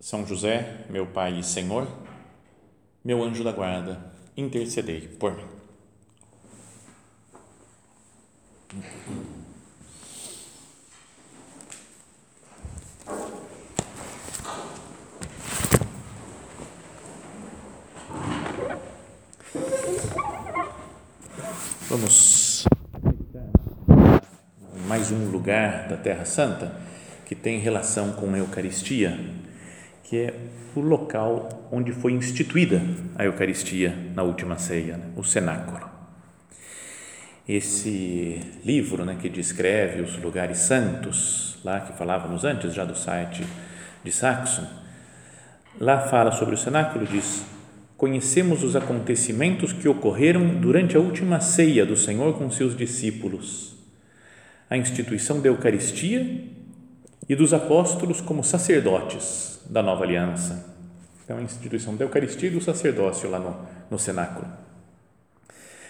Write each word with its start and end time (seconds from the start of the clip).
são 0.00 0.26
José, 0.26 0.84
meu 0.90 1.06
Pai 1.06 1.38
e 1.38 1.42
Senhor, 1.42 1.88
meu 3.04 3.22
anjo 3.22 3.42
da 3.42 3.52
guarda, 3.52 4.12
intercedei 4.36 5.08
por 5.08 5.36
mim. 5.36 5.44
Vamos 21.88 22.64
mais 24.86 25.10
um 25.10 25.30
lugar 25.30 25.88
da 25.88 25.96
Terra 25.96 26.24
Santa 26.24 26.80
que 27.24 27.34
tem 27.34 27.58
relação 27.58 28.12
com 28.12 28.32
a 28.34 28.38
Eucaristia 28.38 29.18
que 30.06 30.18
é 30.18 30.34
o 30.76 30.80
local 30.80 31.68
onde 31.72 31.90
foi 31.90 32.12
instituída 32.12 32.80
a 33.16 33.24
Eucaristia 33.24 33.92
na 34.14 34.22
última 34.22 34.56
ceia, 34.56 34.96
né? 34.96 35.06
o 35.16 35.24
cenáculo. 35.24 35.90
Esse 37.48 38.40
livro 38.64 39.04
né, 39.04 39.16
que 39.20 39.28
descreve 39.28 40.02
os 40.02 40.16
lugares 40.22 40.58
santos, 40.58 41.58
lá 41.64 41.80
que 41.80 41.92
falávamos 41.98 42.44
antes 42.44 42.72
já 42.72 42.84
do 42.84 42.96
site 42.96 43.44
de 44.04 44.12
Saxon, 44.12 44.64
lá 45.80 45.98
fala 46.06 46.30
sobre 46.30 46.54
o 46.54 46.58
cenáculo 46.58 47.04
diz 47.04 47.44
conhecemos 47.96 48.62
os 48.62 48.76
acontecimentos 48.76 49.72
que 49.72 49.88
ocorreram 49.88 50.60
durante 50.60 50.96
a 50.96 51.00
última 51.00 51.40
ceia 51.40 51.84
do 51.84 51.96
Senhor 51.96 52.34
com 52.38 52.48
seus 52.50 52.76
discípulos, 52.76 53.74
a 54.70 54.76
instituição 54.76 55.40
da 55.40 55.48
Eucaristia 55.48 56.44
e 57.28 57.34
dos 57.34 57.52
apóstolos 57.52 58.20
como 58.20 58.44
sacerdotes 58.44 59.55
da 59.68 59.82
nova 59.82 60.04
aliança. 60.04 60.74
Então, 61.24 61.38
a 61.38 61.42
instituição 61.42 61.96
da 61.96 62.04
Eucaristia 62.04 62.48
e 62.48 62.52
do 62.52 62.60
sacerdócio 62.60 63.28
lá 63.28 63.38
no, 63.38 63.56
no 63.90 63.98
cenáculo. 63.98 64.46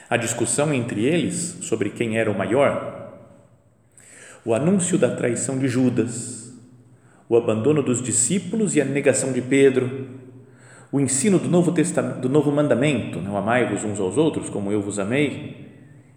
A 0.08 0.16
discussão 0.16 0.72
entre 0.72 1.04
eles 1.04 1.58
sobre 1.60 1.90
quem 1.90 2.16
era 2.16 2.30
o 2.30 2.36
maior, 2.36 3.12
o 4.44 4.54
anúncio 4.54 4.96
da 4.96 5.14
traição 5.14 5.58
de 5.58 5.68
Judas, 5.68 6.52
o 7.28 7.36
abandono 7.36 7.82
dos 7.82 8.00
discípulos 8.00 8.76
e 8.76 8.80
a 8.80 8.84
negação 8.84 9.32
de 9.32 9.42
Pedro, 9.42 10.08
o 10.92 11.00
ensino 11.00 11.38
do 11.38 11.48
Novo 11.48 11.72
Testamento, 11.72 12.20
do 12.20 12.28
Novo 12.28 12.52
Mandamento, 12.52 13.20
não 13.20 13.36
amai-vos 13.36 13.84
uns 13.84 13.98
aos 13.98 14.16
outros 14.16 14.48
como 14.48 14.70
eu 14.70 14.80
vos 14.80 14.98
amei, 14.98 15.66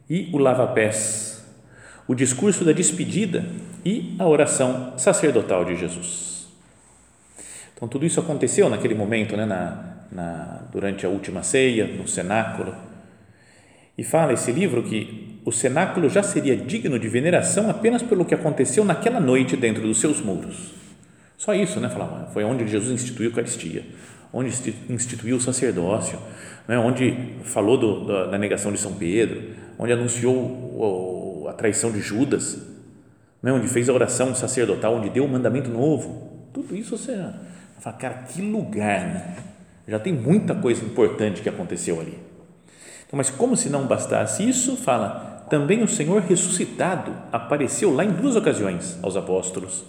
e 0.07 0.29
o 0.31 0.37
lava-pés, 0.37 1.43
o 2.07 2.15
discurso 2.15 2.63
da 2.63 2.71
despedida 2.71 3.45
e 3.83 4.15
a 4.19 4.27
oração 4.27 4.93
sacerdotal 4.97 5.65
de 5.65 5.75
Jesus. 5.75 6.38
Então, 7.79 7.87
tudo 7.87 8.05
isso 8.05 8.19
aconteceu 8.19 8.69
naquele 8.69 8.93
momento, 8.93 9.37
né, 9.37 9.45
na, 9.45 9.99
na, 10.11 10.63
durante 10.69 11.05
a 11.05 11.09
última 11.09 11.41
ceia, 11.43 11.87
no 11.87 12.05
cenáculo. 12.05 12.75
E 13.97 14.03
fala 14.03 14.33
esse 14.33 14.51
livro 14.51 14.83
que 14.83 15.39
o 15.45 15.51
cenáculo 15.51 16.09
já 16.09 16.21
seria 16.21 16.57
digno 16.57 16.99
de 16.99 17.07
veneração 17.07 17.69
apenas 17.69 18.03
pelo 18.03 18.25
que 18.25 18.35
aconteceu 18.35 18.83
naquela 18.83 19.21
noite 19.21 19.55
dentro 19.55 19.81
dos 19.83 19.97
seus 19.97 20.19
muros. 20.19 20.73
Só 21.37 21.53
isso, 21.53 21.79
né? 21.79 21.87
Falava, 21.87 22.29
foi 22.33 22.43
onde 22.43 22.67
Jesus 22.67 22.91
instituiu 22.91 23.27
a 23.27 23.29
Eucaristia, 23.29 23.85
onde 24.33 24.49
instituiu 24.89 25.37
o 25.37 25.39
sacerdócio, 25.39 26.19
né? 26.67 26.77
onde 26.77 27.17
falou 27.43 27.77
do, 27.77 28.05
da, 28.05 28.25
da, 28.25 28.37
negação 28.37 28.73
de 28.73 28.77
São 28.77 28.91
Pedro, 28.91 29.41
onde 29.77 29.93
anunciou 29.93 30.35
o, 30.35 31.47
a 31.47 31.53
traição 31.53 31.93
de 31.93 32.01
Judas, 32.01 32.61
né? 33.41 33.53
onde 33.53 33.69
fez 33.69 33.87
a 33.87 33.93
oração 33.93 34.35
sacerdotal, 34.35 34.95
onde 34.95 35.09
deu 35.09 35.23
o 35.23 35.29
mandamento 35.29 35.69
novo. 35.69 36.49
Tudo 36.51 36.75
isso 36.75 36.97
será 36.97 37.48
Fala, 37.79 37.95
cara, 37.95 38.13
que 38.27 38.41
lugar, 38.41 39.05
né? 39.05 39.35
Já 39.87 39.97
tem 39.97 40.13
muita 40.13 40.53
coisa 40.53 40.83
importante 40.83 41.41
que 41.41 41.49
aconteceu 41.49 41.99
ali. 41.99 42.19
Então, 43.07 43.17
mas 43.17 43.29
como 43.29 43.55
se 43.57 43.69
não 43.69 43.87
bastasse 43.87 44.47
isso, 44.47 44.75
fala, 44.77 45.45
também 45.49 45.81
o 45.81 45.87
Senhor 45.87 46.21
ressuscitado 46.21 47.11
apareceu 47.31 47.93
lá 47.93 48.05
em 48.05 48.11
duas 48.11 48.35
ocasiões 48.35 48.99
aos 49.01 49.15
apóstolos, 49.15 49.83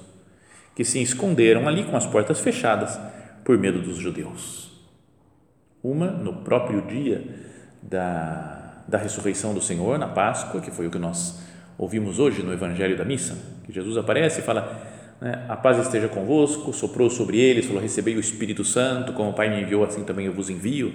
que 0.75 0.85
se 0.85 1.03
esconderam 1.03 1.69
ali 1.69 1.85
com 1.85 1.97
as 1.97 2.07
portas 2.07 2.41
fechadas 2.41 2.99
por 3.45 3.59
medo 3.59 3.83
dos 3.83 3.97
judeus. 3.97 4.71
Uma 5.83 6.07
no 6.11 6.37
próprio 6.37 6.83
dia 6.83 7.25
da, 7.83 8.85
da 8.87 8.99
ressurreição 8.99 9.53
do 9.53 9.61
Senhor, 9.61 9.99
na 9.99 10.09
Páscoa, 10.09 10.61
que 10.61 10.71
foi 10.71 10.87
o 10.87 10.91
que 10.91 10.99
nós 10.99 11.41
ouvimos 11.77 12.19
hoje 12.19 12.43
no 12.43 12.53
Evangelho 12.53 12.97
da 12.97 13.05
Missa, 13.05 13.37
que 13.65 13.73
Jesus 13.73 13.97
aparece 13.97 14.41
e 14.41 14.43
fala? 14.43 14.90
A 15.49 15.57
paz 15.57 15.79
esteja 15.79 16.09
convosco, 16.09 16.73
soprou 16.73 17.11
sobre 17.11 17.39
eles, 17.39 17.67
falou, 17.67 17.83
recebei 17.83 18.17
o 18.17 18.21
Espírito 18.21 18.65
Santo, 18.65 19.13
como 19.13 19.31
o 19.31 19.33
Pai 19.35 19.51
me 19.51 19.61
enviou, 19.61 19.85
assim 19.85 20.03
também 20.03 20.27
eu 20.27 20.33
vos 20.33 20.49
envio. 20.49 20.93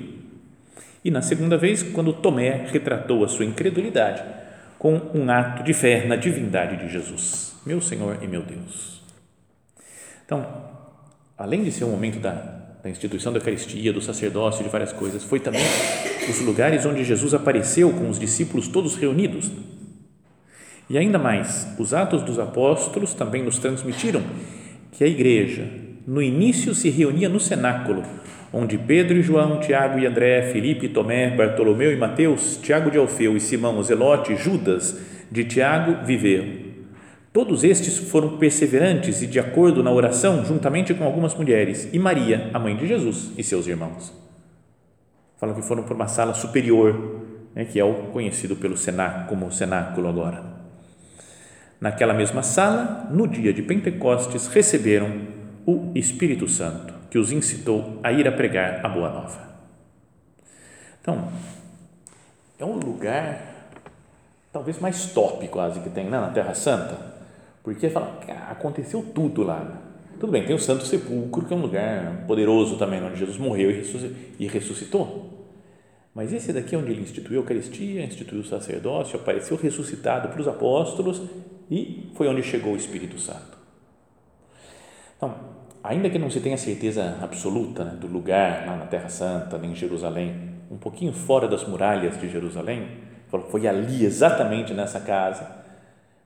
E 1.03 1.11
na 1.11 1.21
segunda 1.21 1.57
vez, 1.57 1.83
quando 1.83 2.11
Tomé 2.11 2.65
retratou 2.71 3.23
a 3.23 3.27
sua 3.27 3.45
incredulidade 3.45 4.23
com 4.79 4.99
um 5.13 5.29
ato 5.29 5.63
de 5.63 5.73
fé 5.73 6.07
na 6.07 6.15
divindade 6.15 6.77
de 6.77 6.91
Jesus, 6.91 7.55
meu 7.65 7.79
Senhor 7.79 8.17
e 8.23 8.27
meu 8.27 8.41
Deus. 8.41 9.03
Então, 10.25 10.43
além 11.37 11.63
de 11.63 11.71
ser 11.71 11.83
um 11.83 11.91
momento 11.91 12.19
da, 12.19 12.31
da 12.83 12.89
instituição 12.89 13.31
da 13.31 13.37
Eucaristia, 13.37 13.93
do 13.93 14.01
sacerdócio, 14.01 14.63
de 14.63 14.69
várias 14.69 14.91
coisas, 14.91 15.23
foi 15.23 15.39
também 15.39 15.61
os 16.27 16.39
lugares 16.41 16.83
onde 16.87 17.03
Jesus 17.03 17.35
apareceu 17.35 17.91
com 17.93 18.09
os 18.09 18.17
discípulos 18.17 18.67
todos 18.67 18.95
reunidos 18.95 19.51
e 20.89 20.97
ainda 20.97 21.17
mais, 21.17 21.67
os 21.79 21.93
Atos 21.93 22.21
dos 22.21 22.37
Apóstolos 22.37 23.13
também 23.13 23.43
nos 23.43 23.57
transmitiram 23.57 24.21
que 24.91 25.03
a 25.03 25.07
igreja, 25.07 25.67
no 26.05 26.21
início, 26.21 26.75
se 26.75 26.89
reunia 26.89 27.27
no 27.27 27.39
cenáculo, 27.39 28.03
onde 28.53 28.77
Pedro 28.77 29.17
e 29.17 29.21
João, 29.21 29.59
Tiago 29.59 29.97
e 29.97 30.05
André, 30.05 30.43
Felipe, 30.53 30.87
Tomé, 30.87 31.35
Bartolomeu 31.35 31.91
e 31.91 31.97
Mateus, 31.97 32.57
Tiago 32.61 32.91
de 32.91 32.99
Alfeu 32.99 33.35
e 33.35 33.39
Simão 33.39 33.79
o 33.79 33.83
Zelote, 33.83 34.35
Judas 34.35 35.01
de 35.31 35.43
Tiago 35.43 36.05
viveram. 36.05 36.65
Todos 37.33 37.63
estes 37.63 37.97
foram 37.97 38.37
perseverantes 38.37 39.23
e 39.23 39.27
de 39.27 39.39
acordo 39.39 39.83
na 39.83 39.91
oração, 39.91 40.45
juntamente 40.45 40.93
com 40.93 41.03
algumas 41.03 41.33
mulheres, 41.33 41.89
e 41.91 41.97
Maria, 41.97 42.51
a 42.53 42.59
mãe 42.59 42.77
de 42.77 42.85
Jesus, 42.87 43.31
e 43.35 43.43
seus 43.43 43.65
irmãos. 43.65 44.13
Falam 45.37 45.55
que 45.55 45.63
foram 45.63 45.83
para 45.83 45.95
uma 45.95 46.07
sala 46.07 46.33
superior, 46.33 47.21
né, 47.55 47.65
que 47.65 47.79
é 47.79 47.83
o 47.83 47.93
conhecido 48.13 48.55
pelo 48.55 48.77
cenáculo, 48.77 49.27
como 49.27 49.51
cenáculo 49.51 50.07
agora 50.07 50.54
naquela 51.79 52.13
mesma 52.13 52.43
sala, 52.43 53.07
no 53.11 53.27
dia 53.27 53.53
de 53.53 53.61
Pentecostes, 53.61 54.47
receberam 54.47 55.27
o 55.65 55.91
Espírito 55.95 56.47
Santo, 56.47 56.93
que 57.09 57.17
os 57.17 57.31
incitou 57.31 57.99
a 58.03 58.11
ir 58.11 58.27
a 58.27 58.31
pregar 58.31 58.85
a 58.85 58.89
boa 58.89 59.09
nova. 59.09 59.55
Então, 61.01 61.29
é 62.59 62.65
um 62.65 62.77
lugar 62.77 63.55
talvez 64.51 64.79
mais 64.79 65.11
top 65.11 65.47
quase 65.49 65.79
que 65.81 65.89
tem 65.89 66.05
né, 66.05 66.19
na 66.19 66.29
Terra 66.29 66.53
Santa, 66.53 66.97
porque 67.63 67.89
fala, 67.89 68.19
aconteceu 68.49 69.03
tudo 69.13 69.43
lá. 69.43 69.81
Tudo 70.19 70.31
bem, 70.31 70.45
tem 70.45 70.55
o 70.55 70.59
Santo 70.59 70.85
Sepulcro, 70.85 71.45
que 71.45 71.53
é 71.53 71.57
um 71.57 71.61
lugar 71.61 72.23
poderoso 72.25 72.77
também, 72.77 73.03
onde 73.03 73.17
Jesus 73.17 73.37
morreu 73.37 73.69
e 74.39 74.47
ressuscitou. 74.47 75.35
Mas 76.13 76.31
esse 76.31 76.53
daqui 76.53 76.73
é 76.73 76.77
onde 76.77 76.91
ele 76.91 77.01
instituiu 77.01 77.39
a 77.39 77.41
Eucaristia, 77.41 78.05
instituiu 78.05 78.39
o 78.39 78.45
sacerdócio, 78.45 79.19
apareceu 79.19 79.57
ressuscitado 79.57 80.29
para 80.29 80.39
os 80.39 80.47
apóstolos 80.47 81.21
e 81.69 82.11
foi 82.15 82.27
onde 82.27 82.43
chegou 82.43 82.73
o 82.73 82.77
Espírito 82.77 83.17
Santo. 83.17 83.57
Então, 85.17 85.33
ainda 85.83 86.09
que 86.09 86.19
não 86.19 86.29
se 86.29 86.39
tenha 86.39 86.57
certeza 86.57 87.17
absoluta 87.21 87.83
né, 87.83 87.97
do 87.99 88.07
lugar 88.07 88.65
lá 88.65 88.75
na 88.75 88.85
Terra 88.85 89.09
Santa, 89.09 89.57
nem 89.57 89.71
em 89.71 89.75
Jerusalém, 89.75 90.55
um 90.69 90.77
pouquinho 90.77 91.13
fora 91.13 91.47
das 91.47 91.67
muralhas 91.67 92.19
de 92.19 92.29
Jerusalém, 92.29 92.87
foi 93.49 93.67
ali 93.67 94.05
exatamente 94.05 94.73
nessa 94.73 94.99
casa, 94.99 95.63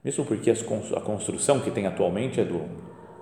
mesmo 0.04 0.26
porque 0.26 0.52
a 0.52 1.02
construção 1.02 1.60
que 1.60 1.72
tem 1.72 1.88
atualmente 1.88 2.40
é 2.40 2.46
do, 2.46 2.62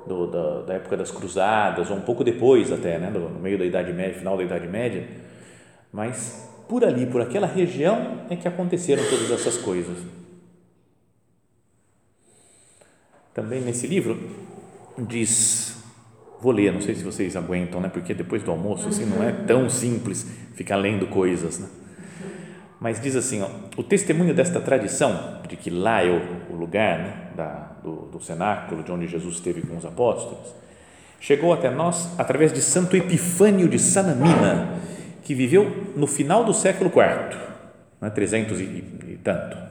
do 0.06 0.28
da, 0.28 0.62
da, 0.62 0.74
época 0.74 0.98
das 0.98 1.10
Cruzadas, 1.10 1.90
ou 1.90 1.98
um 1.98 2.02
pouco 2.02 2.24
depois 2.24 2.72
até, 2.72 2.98
né, 2.98 3.10
no 3.10 3.30
meio 3.40 3.58
da 3.58 3.66
Idade 3.66 3.94
Média, 3.94 4.16
final 4.16 4.36
da 4.38 4.44
Idade 4.44 4.68
Média, 4.68 5.08
mas 5.92 6.48
por 6.68 6.84
ali, 6.84 7.06
por 7.06 7.22
aquela 7.22 7.48
região 7.48 8.22
é 8.30 8.36
que 8.36 8.48
aconteceram 8.48 9.04
todas 9.10 9.32
essas 9.32 9.58
coisas. 9.58 9.98
Também 13.38 13.62
nesse 13.62 13.86
livro 13.86 14.20
diz 14.98 15.78
Vou 16.42 16.52
ler, 16.52 16.72
não 16.72 16.82
sei 16.82 16.96
se 16.96 17.04
vocês 17.04 17.36
aguentam, 17.36 17.80
né? 17.80 17.90
Porque 17.90 18.14
depois 18.14 18.44
do 18.44 18.52
almoço 18.52 18.88
assim 18.90 19.06
não 19.06 19.24
é 19.24 19.32
tão 19.32 19.70
simples 19.70 20.28
ficar 20.56 20.76
lendo 20.76 21.08
coisas, 21.08 21.60
né? 21.60 21.68
Mas 22.80 23.00
diz 23.00 23.16
assim, 23.16 23.42
ó, 23.42 23.50
o 23.76 23.84
testemunho 23.84 24.36
desta 24.36 24.62
tradição 24.62 25.42
de 25.48 25.56
que 25.56 25.72
lá 25.72 26.04
é 26.04 26.10
o, 26.10 26.54
o 26.54 26.56
lugar 26.56 27.00
né, 27.00 27.32
da, 27.36 27.72
do, 27.84 28.06
do 28.06 28.20
cenáculo 28.20 28.84
de 28.84 28.92
onde 28.92 29.08
Jesus 29.08 29.36
esteve 29.36 29.62
com 29.62 29.78
os 29.78 29.86
apóstolos, 29.86 30.54
chegou 31.20 31.52
até 31.54 31.72
nós 31.72 32.08
através 32.20 32.54
de 32.54 32.62
Santo 32.62 32.96
Epifânio 32.96 33.68
de 33.68 33.80
Sanamina, 33.80 34.80
que 35.24 35.34
viveu 35.34 35.92
no 35.96 36.06
final 36.06 36.44
do 36.44 36.54
século 36.54 36.92
IV, 36.92 37.36
né, 38.00 38.12
300 38.12 38.60
e, 38.60 38.64
e 38.64 39.20
tanto, 39.24 39.67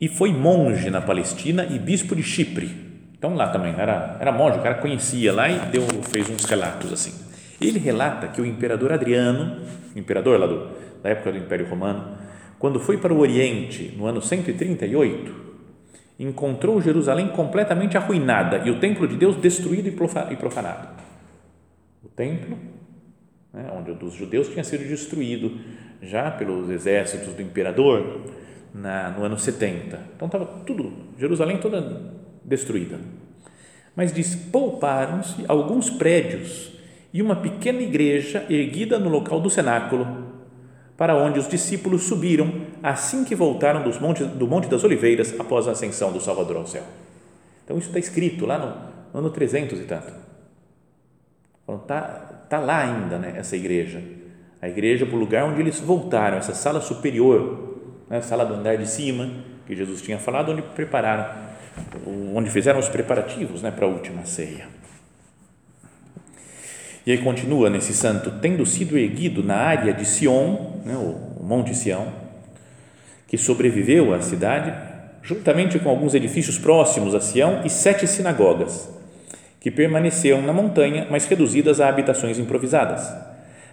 e 0.00 0.08
foi 0.08 0.32
monge 0.32 0.90
na 0.90 1.00
Palestina 1.00 1.64
e 1.64 1.78
bispo 1.78 2.14
de 2.14 2.22
Chipre. 2.22 2.86
Então 3.16 3.34
lá 3.34 3.48
também 3.48 3.74
era, 3.78 4.16
era 4.20 4.30
monge, 4.30 4.58
o 4.58 4.62
cara 4.62 4.76
conhecia 4.76 5.32
lá 5.32 5.48
e 5.48 5.58
deu, 5.70 5.82
fez 6.02 6.28
uns 6.28 6.44
relatos 6.44 6.92
assim. 6.92 7.12
Ele 7.60 7.78
relata 7.78 8.28
que 8.28 8.40
o 8.40 8.44
imperador 8.46 8.92
Adriano, 8.92 9.62
imperador 9.94 10.38
lá 10.38 10.46
do, 10.46 10.68
da 11.02 11.10
época 11.10 11.32
do 11.32 11.38
Império 11.38 11.68
Romano, 11.68 12.18
quando 12.58 12.78
foi 12.78 12.98
para 12.98 13.12
o 13.12 13.18
Oriente 13.18 13.94
no 13.96 14.06
ano 14.06 14.20
138, 14.20 15.46
encontrou 16.18 16.80
Jerusalém 16.80 17.28
completamente 17.28 17.96
arruinada 17.96 18.58
e 18.66 18.70
o 18.70 18.78
templo 18.80 19.06
de 19.06 19.16
Deus 19.16 19.36
destruído 19.36 19.88
e 19.88 20.36
profanado. 20.36 20.88
O 22.02 22.08
templo, 22.08 22.58
né, 23.52 23.70
onde 23.74 23.92
os 23.92 24.14
judeus 24.14 24.48
tinha 24.48 24.64
sido 24.64 24.86
destruído 24.86 25.58
já 26.02 26.30
pelos 26.30 26.70
exércitos 26.70 27.34
do 27.34 27.42
imperador 27.42 28.22
na, 28.74 29.10
no 29.10 29.24
ano 29.24 29.38
70. 29.38 29.98
Então 30.14 30.26
estava 30.26 30.46
tudo, 30.66 30.92
Jerusalém 31.18 31.58
toda 31.58 32.14
destruída. 32.44 32.98
Mas 33.94 34.12
diz: 34.12 34.34
pouparam-se 34.34 35.44
alguns 35.48 35.90
prédios 35.90 36.72
e 37.12 37.22
uma 37.22 37.36
pequena 37.36 37.80
igreja 37.80 38.44
erguida 38.50 38.98
no 38.98 39.08
local 39.08 39.40
do 39.40 39.48
cenáculo, 39.48 40.06
para 40.96 41.16
onde 41.16 41.38
os 41.38 41.48
discípulos 41.48 42.02
subiram 42.02 42.52
assim 42.82 43.24
que 43.24 43.34
voltaram 43.34 43.82
dos 43.82 43.98
montes, 43.98 44.26
do 44.26 44.46
Monte 44.46 44.68
das 44.68 44.84
Oliveiras 44.84 45.38
após 45.38 45.66
a 45.66 45.72
ascensão 45.72 46.12
do 46.12 46.20
Salvador 46.20 46.56
ao 46.56 46.66
céu. 46.66 46.84
Então, 47.64 47.78
isso 47.78 47.88
está 47.88 47.98
escrito 47.98 48.46
lá 48.46 48.58
no, 48.58 48.66
no 49.12 49.26
ano 49.26 49.30
300 49.30 49.80
e 49.80 49.84
tanto. 49.84 50.12
Está 51.82 52.02
tá 52.48 52.60
lá 52.60 52.78
ainda 52.78 53.18
né, 53.18 53.34
essa 53.36 53.56
igreja. 53.56 54.00
A 54.62 54.68
igreja 54.68 55.04
para 55.04 55.16
o 55.16 55.18
lugar 55.18 55.44
onde 55.44 55.60
eles 55.60 55.80
voltaram, 55.80 56.38
essa 56.38 56.54
sala 56.54 56.80
superior, 56.80 57.65
né, 58.08 58.18
a 58.18 58.22
sala 58.22 58.44
do 58.44 58.54
andar 58.54 58.76
de 58.76 58.88
cima, 58.88 59.30
que 59.66 59.74
Jesus 59.74 60.00
tinha 60.02 60.18
falado, 60.18 60.52
onde 60.52 60.62
prepararam, 60.62 61.34
onde 62.34 62.50
fizeram 62.50 62.78
os 62.78 62.88
preparativos 62.88 63.62
né, 63.62 63.70
para 63.70 63.86
a 63.86 63.88
última 63.88 64.24
ceia. 64.24 64.68
E 67.06 67.12
aí 67.12 67.18
continua 67.18 67.70
nesse 67.70 67.94
santo, 67.94 68.32
tendo 68.40 68.66
sido 68.66 68.98
erguido 68.98 69.42
na 69.42 69.56
área 69.56 69.92
de 69.92 70.04
Sion, 70.04 70.80
né, 70.84 70.96
o 70.96 71.42
Monte 71.42 71.74
Sião, 71.74 72.12
que 73.28 73.38
sobreviveu 73.38 74.12
à 74.12 74.20
cidade, 74.20 74.72
juntamente 75.22 75.78
com 75.78 75.88
alguns 75.88 76.14
edifícios 76.14 76.58
próximos 76.58 77.14
a 77.14 77.20
Sião 77.20 77.62
e 77.64 77.70
sete 77.70 78.06
sinagogas, 78.06 78.88
que 79.60 79.70
permaneceram 79.70 80.42
na 80.42 80.52
montanha, 80.52 81.06
mas 81.10 81.26
reduzidas 81.26 81.80
a 81.80 81.88
habitações 81.88 82.38
improvisadas. 82.38 83.12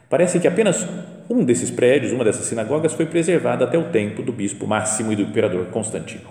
Parece 0.10 0.40
que 0.40 0.48
apenas 0.48 0.88
um 1.30 1.44
desses 1.44 1.72
prédios, 1.72 2.12
uma 2.12 2.24
dessas 2.24 2.46
sinagogas, 2.46 2.94
foi 2.94 3.06
preservada 3.06 3.66
até 3.66 3.78
o 3.78 3.92
tempo 3.92 4.22
do 4.22 4.32
bispo 4.32 4.68
Máximo 4.68 5.12
e 5.12 5.16
do 5.16 5.22
imperador 5.22 5.66
Constantino. 5.68 6.30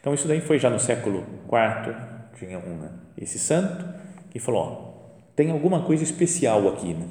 Então, 0.00 0.14
isso 0.14 0.26
daí 0.26 0.40
foi 0.40 0.58
já 0.58 0.70
no 0.70 0.80
século 0.80 1.24
IV, 1.44 1.94
tinha 2.38 2.58
um, 2.58 2.78
né, 2.78 2.90
esse 3.18 3.38
santo, 3.38 3.84
que 4.30 4.38
falou, 4.38 4.60
ó, 4.62 4.90
tem 5.36 5.50
alguma 5.50 5.82
coisa 5.82 6.02
especial 6.02 6.68
aqui, 6.68 6.94
né? 6.94 7.06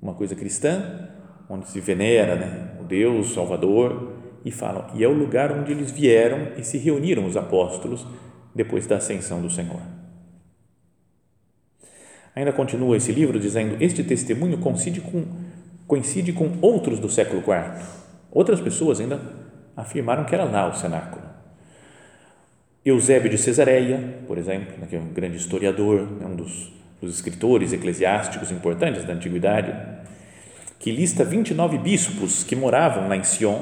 uma 0.00 0.14
coisa 0.14 0.34
cristã, 0.34 1.08
onde 1.48 1.68
se 1.68 1.80
venera 1.80 2.36
né? 2.36 2.76
o 2.80 2.84
Deus 2.84 3.32
Salvador 3.32 4.12
e 4.44 4.50
falam, 4.50 4.86
e 4.94 5.02
é 5.02 5.08
o 5.08 5.12
lugar 5.12 5.52
onde 5.52 5.72
eles 5.72 5.90
vieram 5.90 6.52
e 6.56 6.64
se 6.64 6.78
reuniram 6.78 7.26
os 7.26 7.36
apóstolos 7.36 8.06
depois 8.54 8.86
da 8.86 8.96
ascensão 8.96 9.40
do 9.40 9.50
Senhor. 9.50 9.80
Ainda 12.36 12.52
continua 12.52 12.98
esse 12.98 13.10
livro 13.12 13.40
dizendo: 13.40 13.76
Este 13.80 14.04
testemunho 14.04 14.58
coincide 14.58 15.00
com, 15.00 15.24
coincide 15.86 16.32
com 16.32 16.52
outros 16.60 16.98
do 16.98 17.08
século 17.08 17.40
IV. 17.40 17.84
Outras 18.30 18.60
pessoas 18.60 19.00
ainda 19.00 19.20
afirmaram 19.76 20.24
que 20.24 20.34
era 20.34 20.44
lá 20.44 20.68
o 20.68 20.74
cenáculo. 20.74 21.24
Eusébio 22.84 23.30
de 23.30 23.38
Cesareia, 23.38 24.20
por 24.26 24.38
exemplo, 24.38 24.74
né, 24.78 24.86
que 24.88 24.96
é 24.96 24.98
um 24.98 25.08
grande 25.08 25.36
historiador, 25.36 26.06
é 26.20 26.26
um 26.26 26.36
dos 26.36 26.76
os 27.00 27.14
escritores 27.14 27.72
eclesiásticos 27.72 28.50
importantes 28.50 29.04
da 29.04 29.12
antiguidade, 29.12 29.74
que 30.78 30.90
lista 30.90 31.24
29 31.24 31.78
bispos 31.78 32.44
que 32.44 32.56
moravam 32.56 33.08
lá 33.08 33.16
em 33.16 33.22
Sion, 33.22 33.58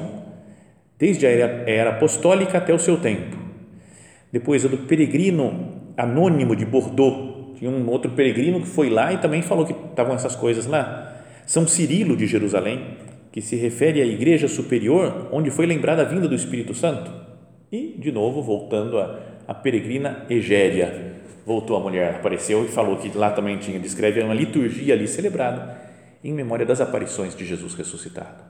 desde 0.97 1.25
a 1.25 1.29
era, 1.29 1.69
era 1.69 1.89
apostólica 1.91 2.57
até 2.57 2.73
o 2.73 2.79
seu 2.79 2.97
tempo. 2.97 3.37
Depois, 4.31 4.65
a 4.65 4.67
do 4.67 4.77
peregrino 4.79 5.93
anônimo 5.97 6.55
de 6.55 6.65
Bordeaux, 6.65 7.57
tinha 7.57 7.71
um 7.71 7.89
outro 7.89 8.11
peregrino 8.11 8.59
que 8.59 8.67
foi 8.67 8.89
lá 8.89 9.13
e 9.13 9.17
também 9.17 9.41
falou 9.41 9.65
que 9.65 9.73
estavam 9.73 10.15
essas 10.15 10.35
coisas 10.35 10.65
lá. 10.65 11.14
São 11.45 11.67
Cirilo 11.67 12.17
de 12.17 12.25
Jerusalém, 12.25 12.97
que 13.31 13.41
se 13.41 13.55
refere 13.55 14.01
à 14.01 14.05
igreja 14.05 14.47
superior, 14.47 15.29
onde 15.31 15.51
foi 15.51 15.65
lembrada 15.65 16.01
a 16.01 16.05
vinda 16.05 16.27
do 16.27 16.35
Espírito 16.35 16.73
Santo. 16.73 17.11
E, 17.71 17.95
de 17.99 18.11
novo, 18.11 18.41
voltando 18.41 18.97
a, 18.97 19.19
a 19.47 19.53
peregrina 19.53 20.25
Egéria, 20.29 21.15
voltou 21.45 21.75
a 21.77 21.79
mulher, 21.79 22.15
apareceu 22.15 22.65
e 22.65 22.69
falou 22.69 22.97
que 22.97 23.15
lá 23.15 23.31
também 23.31 23.57
tinha, 23.57 23.79
descreve 23.79 24.21
uma 24.21 24.33
liturgia 24.33 24.93
ali 24.93 25.07
celebrada 25.07 25.77
em 26.23 26.33
memória 26.33 26.65
das 26.65 26.81
aparições 26.81 27.35
de 27.35 27.45
Jesus 27.45 27.75
ressuscitado. 27.75 28.43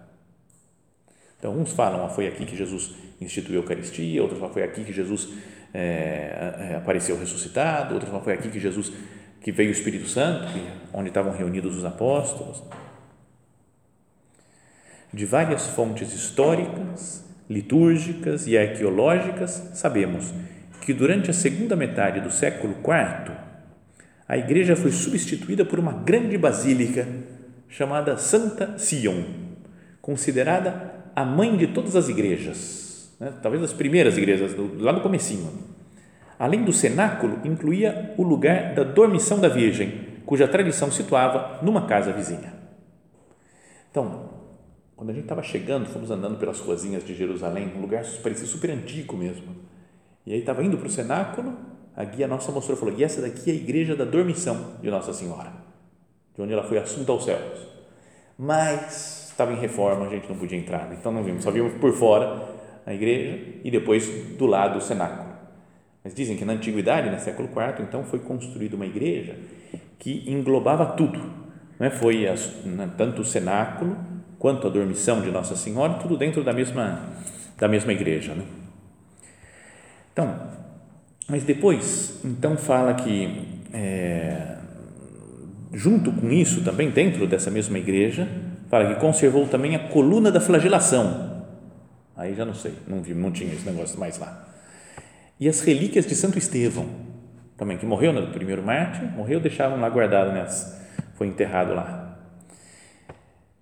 Então, 1.38 1.59
uns 1.59 1.74
falam, 1.74 2.06
ah, 2.06 2.09
foi 2.09 2.27
aqui 2.27 2.45
que 2.45 2.56
Jesus 2.56 2.94
instituiu 3.19 3.59
a 3.59 3.63
Eucaristia, 3.63 4.21
outros 4.21 4.39
falam, 4.39 4.53
foi 4.53 4.63
aqui 4.63 4.83
que 4.83 4.94
Jesus 4.94 5.30
é, 5.74 6.75
apareceu 6.77 7.19
ressuscitado, 7.19 7.94
outros 7.94 8.09
falam, 8.09 8.24
foi 8.24 8.33
aqui 8.33 8.50
que 8.50 8.59
Jesus, 8.59 8.92
que 9.42 9.51
veio 9.51 9.69
o 9.69 9.74
Espírito 9.74 10.07
Santo, 10.07 10.47
onde 10.94 11.09
estavam 11.09 11.33
reunidos 11.33 11.75
os 11.75 11.83
apóstolos. 11.83 12.63
De 15.13 15.25
várias 15.25 15.68
fontes 15.68 16.13
históricas, 16.13 17.24
litúrgicas 17.50 18.48
e 18.48 18.57
arqueológicas, 18.57 19.72
sabemos 19.74 20.34
que 20.81 20.94
durante 20.94 21.30
a 21.30 21.34
segunda 21.34 21.75
metade 21.75 22.19
do 22.19 22.31
século 22.31 22.74
IV, 22.74 23.36
a 24.28 24.38
igreja 24.38 24.76
foi 24.76 24.92
substituída 24.92 25.64
por 25.64 25.80
uma 25.80 25.94
grande 25.94 26.38
basílica 26.38 27.07
chamada 27.69 28.18
Santa 28.18 28.78
Sion, 28.78 29.24
considerada 30.02 30.94
a 31.16 31.24
mãe 31.24 31.56
de 31.56 31.68
todas 31.68 31.95
as 31.95 32.09
igrejas, 32.09 33.16
né? 33.19 33.33
talvez 33.42 33.64
as 33.64 33.74
primeiras 33.74 34.18
igrejas, 34.18 34.56
lá 34.78 34.92
do 34.92 35.02
comecinho. 35.02 35.52
Além 36.38 36.64
do 36.64 36.74
cenáculo, 36.74 37.40
incluía 37.45 38.14
o 38.18 38.24
lugar 38.24 38.74
da 38.74 38.83
dormição 38.83 39.40
da 39.40 39.47
Virgem, 39.47 40.16
cuja 40.26 40.47
tradição 40.47 40.92
situava 40.92 41.59
numa 41.62 41.85
casa 41.85 42.12
vizinha. 42.12 42.54
Então, 43.90 44.34
quando 44.95 45.09
a 45.09 45.14
gente 45.14 45.23
estava 45.23 45.44
chegando, 45.44 45.85
fomos 45.87 46.09
andando 46.09 46.37
pelas 46.37 46.59
ruazinhas 46.59 47.06
de 47.06 47.14
Jerusalém, 47.14 47.73
um 47.75 47.81
lugar 47.81 48.04
que 48.04 48.21
parecia 48.21 48.45
super 48.47 48.69
antigo 48.71 49.16
mesmo 49.16 49.56
e 50.25 50.33
aí 50.33 50.40
estava 50.40 50.64
indo 50.64 50.78
para 50.78 50.87
o 50.87 50.90
cenáculo, 50.90 51.54
a 51.95 52.04
guia 52.04 52.28
nossa 52.28 52.52
mostrou, 52.52 52.75
falou, 52.75 52.95
e 52.97 53.04
essa 53.04 53.21
daqui 53.21 53.49
é 53.49 53.54
a 53.54 53.56
igreja 53.56 53.95
da 53.95 54.04
dormição 54.04 54.73
de 54.81 54.90
Nossa 54.90 55.14
Senhora, 55.14 55.54
de 56.33 56.42
onde 56.42 56.52
ela 56.52 56.64
foi 56.64 56.80
assunta 56.80 57.11
aos 57.11 57.23
céus. 57.23 57.59
Mas 58.37 59.30
estava 59.30 59.54
em 59.54 59.57
reforma, 59.57 60.07
a 60.07 60.09
gente 60.09 60.28
não 60.28 60.35
podia 60.35 60.57
entrar, 60.57 60.92
então 60.92 61.11
não 61.11 61.23
vimos, 61.23 61.44
só 61.44 61.52
vimos 61.52 61.73
por 61.73 61.94
fora 61.94 62.56
a 62.85 62.94
igreja 62.94 63.40
e 63.64 63.69
depois 63.69 64.07
do 64.35 64.47
lado 64.47 64.80
o 64.80 64.81
cenáculo. 64.81 65.35
Mas 66.04 66.14
dizem 66.14 66.35
que 66.35 66.45
na 66.45 66.54
antiguidade, 66.54 67.09
no 67.09 67.19
século 67.19 67.47
IV, 67.47 67.83
então 67.83 68.04
foi 68.04 68.19
construída 68.19 68.75
uma 68.75 68.85
igreja 68.85 69.37
que 69.99 70.30
englobava 70.30 70.85
tudo. 70.85 71.19
Não 71.80 71.87
é? 71.87 71.90
Foi 71.90 72.25
né, 72.66 72.92
tanto 72.97 73.21
o 73.21 73.25
cenáculo 73.25 73.97
quanto 74.39 74.68
a 74.68 74.69
dormição 74.69 75.21
de 75.21 75.31
Nossa 75.31 75.56
Senhora, 75.56 75.95
tudo 75.95 76.18
dentro 76.18 76.44
da 76.44 76.54
mesma, 76.54 77.01
da 77.57 77.68
mesma 77.68 77.92
igreja. 77.92 78.33
Né? 78.33 78.44
Então, 80.11 80.33
mas 81.27 81.44
depois, 81.44 82.19
então 82.23 82.57
fala 82.57 82.94
que 82.94 83.61
é, 83.73 84.57
junto 85.73 86.11
com 86.11 86.30
isso 86.31 86.63
também 86.63 86.89
dentro 86.89 87.27
dessa 87.27 87.49
mesma 87.51 87.77
igreja 87.77 88.27
fala 88.69 88.94
que 88.94 88.99
conservou 88.99 89.47
também 89.47 89.75
a 89.75 89.89
coluna 89.89 90.31
da 90.31 90.39
flagelação. 90.39 91.44
Aí 92.15 92.33
já 92.33 92.45
não 92.45 92.54
sei, 92.54 92.73
não 92.87 93.01
vi, 93.01 93.13
não 93.13 93.31
tinha 93.31 93.54
esse 93.54 93.65
negócio 93.65 93.99
mais 93.99 94.18
lá. 94.18 94.47
E 95.39 95.49
as 95.49 95.59
relíquias 95.61 96.06
de 96.06 96.15
Santo 96.15 96.37
Estevão 96.37 97.06
também 97.57 97.77
que 97.77 97.85
morreu 97.85 98.11
no 98.11 98.27
primeiro 98.27 98.61
mártir, 98.61 99.04
morreu 99.15 99.39
deixavam 99.39 99.80
lá 99.80 99.89
guardado, 99.89 100.31
né, 100.31 100.45
foi 101.15 101.27
enterrado 101.27 101.73
lá. 101.73 102.05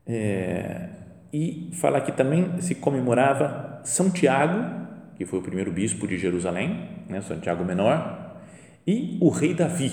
É, 0.06 0.90
e 1.32 1.70
fala 1.74 2.02
que 2.02 2.12
também 2.12 2.62
se 2.62 2.76
comemorava 2.76 3.82
São 3.84 4.10
Tiago 4.10 4.84
que 5.16 5.26
foi 5.26 5.40
o 5.40 5.42
primeiro 5.42 5.72
bispo 5.72 6.08
de 6.08 6.18
Jerusalém, 6.18 6.90
né, 7.08 7.22
Santiago 7.22 7.64
Menor, 7.64 8.36
e 8.86 9.18
o 9.22 9.30
rei 9.30 9.54
Davi. 9.54 9.92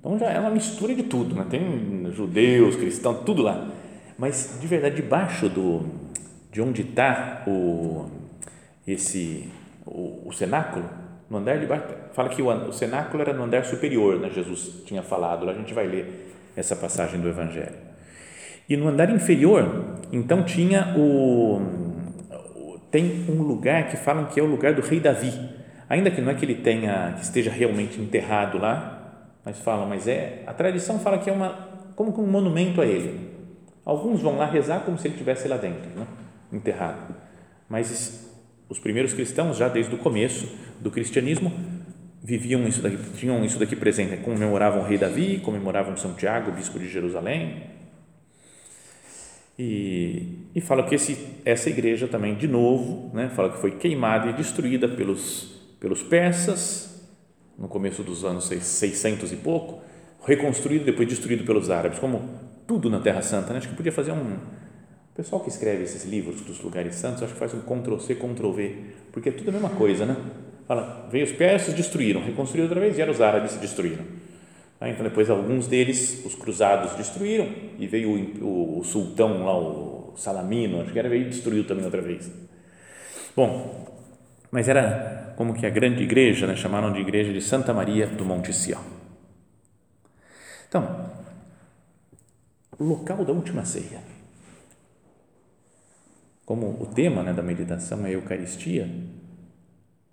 Então 0.00 0.18
já 0.18 0.30
é 0.30 0.40
uma 0.40 0.50
mistura 0.50 0.94
de 0.94 1.02
tudo, 1.04 1.34
né? 1.34 1.46
tem 1.48 2.10
judeus, 2.12 2.76
cristãos, 2.76 3.22
tudo 3.24 3.42
lá. 3.42 3.68
Mas 4.18 4.58
de 4.60 4.66
verdade, 4.66 4.96
debaixo 4.96 5.48
do, 5.48 5.86
de 6.50 6.60
onde 6.60 6.82
está 6.82 7.44
o, 7.46 8.10
esse, 8.86 9.48
o, 9.86 10.28
o, 10.28 10.32
cenáculo, 10.32 10.88
no 11.30 11.38
andar 11.38 11.58
de 11.58 11.66
baixo, 11.66 11.84
fala 12.12 12.28
que 12.28 12.42
o, 12.42 12.48
o 12.48 12.72
cenáculo 12.72 13.22
era 13.22 13.32
no 13.32 13.44
andar 13.44 13.64
superior, 13.64 14.18
né? 14.18 14.30
Jesus 14.30 14.82
tinha 14.86 15.02
falado, 15.02 15.48
a 15.48 15.54
gente 15.54 15.72
vai 15.72 15.86
ler 15.86 16.34
essa 16.56 16.74
passagem 16.74 17.20
do 17.20 17.28
Evangelho. 17.28 17.91
E 18.68 18.76
no 18.76 18.88
andar 18.88 19.10
inferior, 19.10 19.98
então 20.12 20.42
tinha 20.42 20.94
o 20.96 21.60
tem 22.90 23.24
um 23.26 23.42
lugar 23.42 23.88
que 23.88 23.96
falam 23.96 24.26
que 24.26 24.38
é 24.38 24.42
o 24.42 24.46
lugar 24.46 24.74
do 24.74 24.82
rei 24.82 25.00
Davi. 25.00 25.32
Ainda 25.88 26.10
que 26.10 26.20
não 26.20 26.30
é 26.30 26.34
que 26.34 26.44
ele 26.44 26.56
tenha 26.56 27.14
que 27.16 27.24
esteja 27.24 27.50
realmente 27.50 27.98
enterrado 27.98 28.58
lá, 28.58 29.32
mas 29.44 29.58
falam, 29.58 29.88
mas 29.88 30.06
é 30.06 30.42
a 30.46 30.52
tradição 30.52 30.98
fala 30.98 31.18
que 31.18 31.28
é 31.28 31.32
uma 31.32 31.72
como 31.96 32.22
um 32.22 32.26
monumento 32.26 32.80
a 32.80 32.86
ele. 32.86 33.32
Alguns 33.84 34.20
vão 34.20 34.36
lá 34.36 34.46
rezar 34.46 34.80
como 34.80 34.98
se 34.98 35.08
ele 35.08 35.14
estivesse 35.14 35.48
lá 35.48 35.56
dentro, 35.56 35.90
né? 35.98 36.06
enterrado. 36.52 37.14
Mas 37.68 38.30
os 38.68 38.78
primeiros 38.78 39.12
cristãos 39.12 39.56
já 39.56 39.68
desde 39.68 39.94
o 39.94 39.98
começo 39.98 40.48
do 40.80 40.90
cristianismo 40.90 41.52
viviam 42.22 42.66
isso 42.68 42.80
daqui, 42.80 42.98
tinham 43.16 43.44
isso 43.44 43.58
daqui 43.58 43.74
presente, 43.74 44.18
comemoravam 44.18 44.82
o 44.82 44.84
rei 44.84 44.98
Davi, 44.98 45.38
comemoravam 45.38 45.96
São 45.96 46.14
Tiago, 46.14 46.52
bispo 46.52 46.78
de 46.78 46.88
Jerusalém, 46.88 47.64
e, 49.64 50.48
e 50.56 50.60
fala 50.60 50.82
que 50.82 50.96
esse, 50.96 51.16
essa 51.44 51.70
igreja 51.70 52.08
também, 52.08 52.34
de 52.34 52.48
novo, 52.48 53.14
né, 53.14 53.28
fala 53.28 53.50
que 53.52 53.58
foi 53.58 53.70
queimada 53.76 54.28
e 54.30 54.32
destruída 54.32 54.88
pelos, 54.88 55.54
pelos 55.78 56.02
persas 56.02 57.08
no 57.56 57.68
começo 57.68 58.02
dos 58.02 58.24
anos 58.24 58.46
600 58.46 59.30
e 59.30 59.36
pouco, 59.36 59.80
reconstruído 60.26 60.84
depois 60.84 61.06
destruído 61.06 61.44
pelos 61.44 61.70
árabes, 61.70 62.00
como 62.00 62.28
tudo 62.66 62.90
na 62.90 62.98
Terra 62.98 63.22
Santa. 63.22 63.52
Né? 63.52 63.58
Acho 63.58 63.68
que 63.68 63.76
podia 63.76 63.92
fazer 63.92 64.10
um. 64.10 64.32
O 64.32 65.14
pessoal 65.14 65.40
que 65.40 65.48
escreve 65.48 65.84
esses 65.84 66.04
livros 66.04 66.40
dos 66.40 66.60
lugares 66.60 66.96
santos, 66.96 67.22
acho 67.22 67.34
que 67.34 67.38
faz 67.38 67.54
um 67.54 67.60
Ctrl-C, 67.60 68.16
Ctrl-V, 68.16 68.76
porque 69.12 69.28
é 69.28 69.32
tudo 69.32 69.50
a 69.50 69.52
mesma 69.52 69.70
coisa, 69.70 70.06
né? 70.06 70.16
Fala, 70.66 71.08
veio 71.12 71.24
os 71.24 71.32
persas, 71.32 71.74
destruíram, 71.74 72.20
reconstruíram 72.24 72.64
outra 72.64 72.80
vez, 72.80 72.96
vieram 72.96 73.12
os 73.12 73.20
árabes, 73.20 73.56
destruíram. 73.58 74.04
Ah, 74.82 74.88
então, 74.88 75.04
depois, 75.04 75.30
alguns 75.30 75.68
deles, 75.68 76.24
os 76.26 76.34
cruzados 76.34 76.96
destruíram 76.96 77.48
e 77.78 77.86
veio 77.86 78.10
o, 78.10 78.44
o, 78.44 78.78
o 78.80 78.84
sultão 78.84 79.44
lá, 79.44 79.56
o 79.56 80.12
Salamino, 80.16 80.80
acho 80.80 80.92
que 80.92 80.98
era, 80.98 81.08
veio 81.08 81.26
e 81.26 81.28
destruiu 81.28 81.64
também 81.64 81.84
outra 81.84 82.02
vez. 82.02 82.28
Bom, 83.36 83.96
mas 84.50 84.68
era 84.68 85.34
como 85.36 85.54
que 85.54 85.64
a 85.64 85.70
grande 85.70 86.02
igreja, 86.02 86.48
né, 86.48 86.56
chamaram 86.56 86.92
de 86.92 86.98
igreja 86.98 87.32
de 87.32 87.40
Santa 87.40 87.72
Maria 87.72 88.08
do 88.08 88.24
Monte 88.24 88.52
Sião. 88.52 88.82
Então, 90.68 91.12
local 92.76 93.24
da 93.24 93.32
última 93.32 93.64
ceia. 93.64 94.00
Como 96.44 96.82
o 96.82 96.86
tema 96.86 97.22
né, 97.22 97.32
da 97.32 97.42
meditação 97.44 98.04
é 98.04 98.08
a 98.08 98.12
Eucaristia, 98.14 98.90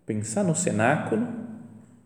pensar 0.05 0.43
no 0.43 0.55
cenáculo 0.55 1.27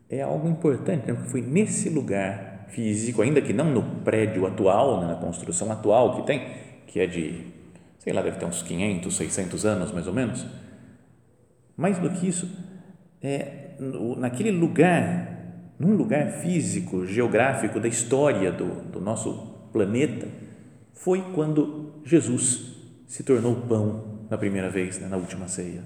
é 0.09 0.21
algo 0.21 0.47
importante, 0.47 1.07
né, 1.07 1.13
porque 1.13 1.29
foi 1.29 1.41
nesse 1.41 1.89
lugar 1.89 2.52
físico, 2.73 3.21
ainda 3.21 3.41
que 3.41 3.53
não 3.53 3.65
no 3.65 3.83
prédio 4.01 4.45
atual, 4.45 5.01
né, 5.01 5.07
na 5.07 5.15
construção 5.15 5.71
atual 5.71 6.17
que 6.17 6.27
tem, 6.27 6.47
que 6.87 6.99
é 6.99 7.07
de, 7.07 7.45
sei 7.99 8.11
lá, 8.11 8.21
deve 8.21 8.37
ter 8.37 8.45
uns 8.45 8.61
500, 8.61 9.15
600 9.15 9.65
anos 9.65 9.91
mais 9.91 10.07
ou 10.07 10.13
menos. 10.13 10.45
Mais 11.77 11.97
do 11.97 12.09
que 12.09 12.27
isso, 12.27 12.49
é, 13.21 13.75
naquele 14.17 14.51
lugar, 14.51 15.73
num 15.79 15.95
lugar 15.95 16.31
físico, 16.41 17.05
geográfico 17.05 17.79
da 17.79 17.87
história 17.87 18.51
do, 18.51 18.83
do 18.91 18.99
nosso 18.99 19.69
planeta, 19.71 20.27
foi 20.93 21.21
quando 21.33 22.01
Jesus 22.05 22.73
se 23.07 23.23
tornou 23.23 23.55
pão 23.55 24.25
na 24.29 24.37
primeira 24.37 24.69
vez, 24.69 24.99
né, 24.99 25.07
na 25.07 25.17
última 25.17 25.47
ceia. 25.47 25.83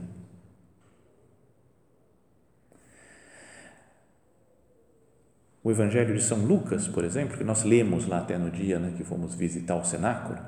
O 5.67 5.71
Evangelho 5.71 6.13
de 6.13 6.23
São 6.23 6.45
Lucas, 6.45 6.87
por 6.87 7.03
exemplo, 7.03 7.37
que 7.37 7.43
nós 7.43 7.65
lemos 7.65 8.07
lá 8.07 8.19
até 8.19 8.37
no 8.37 8.49
dia 8.49 8.79
né, 8.79 8.93
que 8.95 9.03
fomos 9.03 9.35
visitar 9.35 9.75
o 9.75 9.83
cenáculo, 9.83 10.39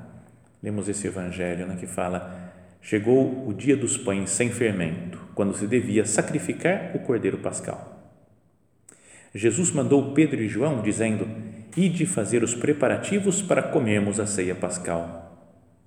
lemos 0.62 0.88
esse 0.88 1.06
Evangelho 1.06 1.66
né, 1.66 1.76
que 1.78 1.86
fala: 1.86 2.54
Chegou 2.80 3.46
o 3.46 3.52
dia 3.52 3.76
dos 3.76 3.98
pães 3.98 4.30
sem 4.30 4.48
fermento, 4.48 5.18
quando 5.34 5.54
se 5.54 5.66
devia 5.66 6.06
sacrificar 6.06 6.92
o 6.94 7.00
cordeiro 7.00 7.36
pascal. 7.36 8.00
Jesus 9.34 9.70
mandou 9.72 10.14
Pedro 10.14 10.40
e 10.40 10.48
João, 10.48 10.80
dizendo: 10.80 11.28
Ide 11.76 12.06
fazer 12.06 12.42
os 12.42 12.54
preparativos 12.54 13.42
para 13.42 13.62
comermos 13.62 14.18
a 14.18 14.26
ceia 14.26 14.54
pascal. 14.54 15.38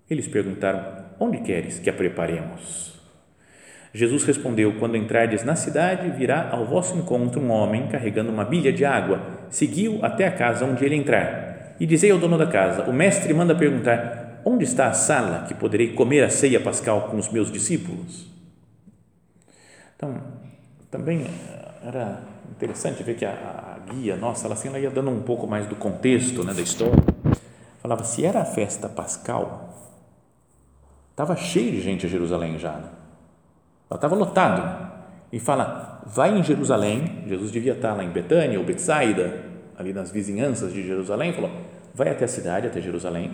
Eles 0.07 0.27
perguntaram: 0.27 1.05
Onde 1.19 1.39
queres 1.39 1.79
que 1.79 1.89
a 1.89 1.93
preparemos? 1.93 3.02
Jesus 3.93 4.23
respondeu: 4.23 4.73
Quando 4.79 4.97
entrardes 4.97 5.43
na 5.43 5.55
cidade, 5.55 6.09
virá 6.09 6.49
ao 6.51 6.65
vosso 6.65 6.97
encontro 6.97 7.39
um 7.39 7.51
homem 7.51 7.87
carregando 7.87 8.31
uma 8.31 8.43
bilha 8.43 8.73
de 8.73 8.83
água. 8.83 9.21
Seguiu 9.49 9.99
até 10.01 10.27
a 10.27 10.31
casa 10.31 10.65
onde 10.65 10.83
ele 10.83 10.95
entrar. 10.95 11.75
E 11.79 11.85
dizei 11.85 12.09
ao 12.09 12.17
dono 12.17 12.37
da 12.37 12.47
casa: 12.47 12.89
O 12.89 12.93
mestre 12.93 13.31
manda 13.33 13.53
perguntar: 13.53 14.41
Onde 14.43 14.63
está 14.63 14.87
a 14.87 14.93
sala 14.93 15.45
que 15.47 15.53
poderei 15.53 15.93
comer 15.93 16.23
a 16.23 16.29
ceia 16.29 16.59
pascal 16.59 17.03
com 17.03 17.17
os 17.17 17.29
meus 17.29 17.51
discípulos? 17.51 18.25
Então, 19.95 20.19
também 20.89 21.27
era 21.85 22.19
interessante 22.51 23.03
ver 23.03 23.15
que 23.15 23.25
a, 23.25 23.29
a 23.31 23.93
guia 23.93 24.15
nossa, 24.15 24.47
ela, 24.47 24.55
assim, 24.55 24.69
ela 24.69 24.79
ia 24.79 24.89
dando 24.89 25.11
um 25.11 25.21
pouco 25.21 25.45
mais 25.45 25.67
do 25.67 25.75
contexto 25.75 26.43
né, 26.43 26.51
da 26.51 26.61
história. 26.61 27.03
Falava: 27.79 28.03
se 28.03 28.25
era 28.25 28.41
a 28.41 28.45
festa 28.45 28.89
pascal, 28.89 29.69
estava 31.11 31.35
cheio 31.35 31.71
de 31.71 31.81
gente 31.81 32.07
a 32.07 32.09
Jerusalém 32.09 32.57
já. 32.57 32.71
Né? 32.71 33.02
Estava 33.91 34.15
lotado. 34.15 34.91
E 35.31 35.39
fala, 35.39 36.01
vai 36.05 36.37
em 36.37 36.43
Jerusalém, 36.43 37.23
Jesus 37.27 37.51
devia 37.51 37.73
estar 37.73 37.93
lá 37.93 38.03
em 38.03 38.09
Betânia 38.09 38.59
ou 38.59 38.65
Betsaida, 38.65 39.45
ali 39.77 39.91
nas 39.91 40.11
vizinhanças 40.11 40.71
de 40.71 40.85
Jerusalém, 40.85 41.33
falou, 41.33 41.51
vai 41.93 42.09
até 42.09 42.25
a 42.25 42.27
cidade, 42.27 42.67
até 42.67 42.79
Jerusalém, 42.79 43.31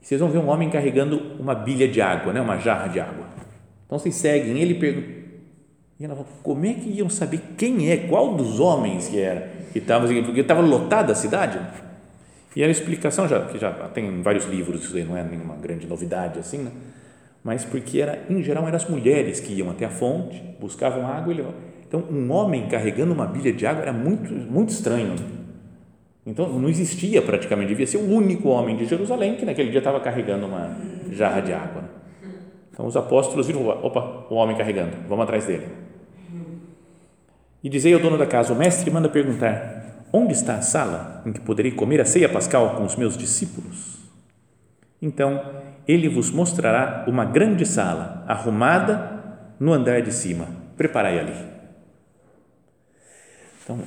e 0.00 0.06
vocês 0.06 0.20
vão 0.20 0.30
ver 0.30 0.38
um 0.38 0.48
homem 0.48 0.70
carregando 0.70 1.18
uma 1.38 1.54
bilha 1.54 1.86
de 1.86 2.00
água, 2.00 2.32
né, 2.32 2.40
uma 2.40 2.58
jarra 2.58 2.88
de 2.88 3.00
água. 3.00 3.26
Então 3.86 3.98
vocês 3.98 4.14
seguem, 4.14 4.58
ele 4.58 4.74
pergunta, 4.74 5.08
e 5.98 6.04
ela 6.04 6.14
falou, 6.14 6.30
como 6.42 6.64
é 6.66 6.74
que 6.74 6.88
iam 6.90 7.08
saber 7.08 7.40
quem 7.56 7.90
é, 7.90 7.96
qual 8.08 8.34
dos 8.34 8.58
homens 8.58 9.08
que 9.08 9.20
era, 9.20 9.48
que 9.72 9.78
estava, 9.78 10.06
porque 10.06 10.40
estava 10.40 10.60
lotada 10.60 11.12
a 11.12 11.14
cidade, 11.14 11.60
e 12.56 12.62
a 12.62 12.68
explicação 12.68 13.26
já, 13.28 13.44
que 13.46 13.58
já 13.58 13.70
tem 13.88 14.22
vários 14.22 14.46
livros, 14.46 14.84
isso 14.84 14.96
aí 14.96 15.04
não 15.04 15.16
é 15.16 15.22
nenhuma 15.22 15.56
grande 15.56 15.86
novidade 15.86 16.38
assim, 16.38 16.58
né? 16.58 16.70
Mas 17.44 17.62
porque 17.62 18.00
era, 18.00 18.24
em 18.30 18.42
geral 18.42 18.66
eram 18.66 18.76
as 18.76 18.88
mulheres 18.88 19.38
que 19.38 19.52
iam 19.52 19.70
até 19.70 19.84
a 19.84 19.90
fonte, 19.90 20.42
buscavam 20.58 21.06
água 21.06 21.30
e 21.30 21.36
levavam. 21.36 21.60
Então, 21.86 22.02
um 22.10 22.32
homem 22.32 22.66
carregando 22.68 23.12
uma 23.12 23.26
bilha 23.26 23.52
de 23.52 23.66
água 23.66 23.82
era 23.82 23.92
muito, 23.92 24.32
muito 24.32 24.70
estranho. 24.70 25.14
Então, 26.26 26.58
não 26.58 26.70
existia 26.70 27.20
praticamente, 27.20 27.68
devia 27.68 27.86
ser 27.86 27.98
o 27.98 28.10
único 28.10 28.48
homem 28.48 28.76
de 28.76 28.86
Jerusalém 28.86 29.36
que 29.36 29.44
naquele 29.44 29.70
dia 29.70 29.78
estava 29.78 30.00
carregando 30.00 30.46
uma 30.46 30.74
jarra 31.10 31.42
de 31.42 31.52
água. 31.52 31.84
Então, 32.72 32.86
os 32.86 32.96
apóstolos 32.96 33.46
viram, 33.46 33.68
opa, 33.68 34.26
o 34.30 34.34
homem 34.34 34.56
carregando, 34.56 34.96
vamos 35.06 35.24
atrás 35.24 35.44
dele. 35.44 35.66
E 37.62 37.68
dizei 37.68 37.92
ao 37.92 38.00
dono 38.00 38.16
da 38.16 38.26
casa, 38.26 38.54
o 38.54 38.56
mestre 38.56 38.90
manda 38.90 39.08
perguntar, 39.08 40.06
onde 40.12 40.32
está 40.32 40.56
a 40.56 40.62
sala 40.62 41.22
em 41.26 41.32
que 41.32 41.40
poderei 41.40 41.72
comer 41.72 42.00
a 42.00 42.04
ceia 42.06 42.28
pascal 42.28 42.76
com 42.76 42.84
os 42.84 42.96
meus 42.96 43.16
discípulos? 43.16 43.98
Então, 45.00 45.40
ele 45.86 46.08
vos 46.08 46.30
mostrará 46.30 47.04
uma 47.06 47.24
grande 47.24 47.66
sala, 47.66 48.24
arrumada 48.26 49.14
no 49.60 49.72
andar 49.72 50.02
de 50.02 50.12
cima. 50.12 50.48
Preparai 50.76 51.18
ali. 51.18 51.54
Então, 53.62 53.78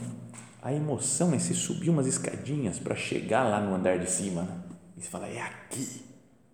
a 0.62 0.74
emoção 0.74 1.34
é 1.34 1.40
se 1.40 1.54
subir 1.54 1.90
umas 1.90 2.08
escadinhas 2.08 2.80
para 2.80 2.96
chegar 2.96 3.44
lá 3.44 3.60
no 3.60 3.76
andar 3.76 3.98
de 4.00 4.10
cima. 4.10 4.44
Né? 4.44 4.50
E 4.98 5.02
você 5.02 5.10
fala, 5.10 5.28
é 5.28 5.42
aqui. 5.42 6.04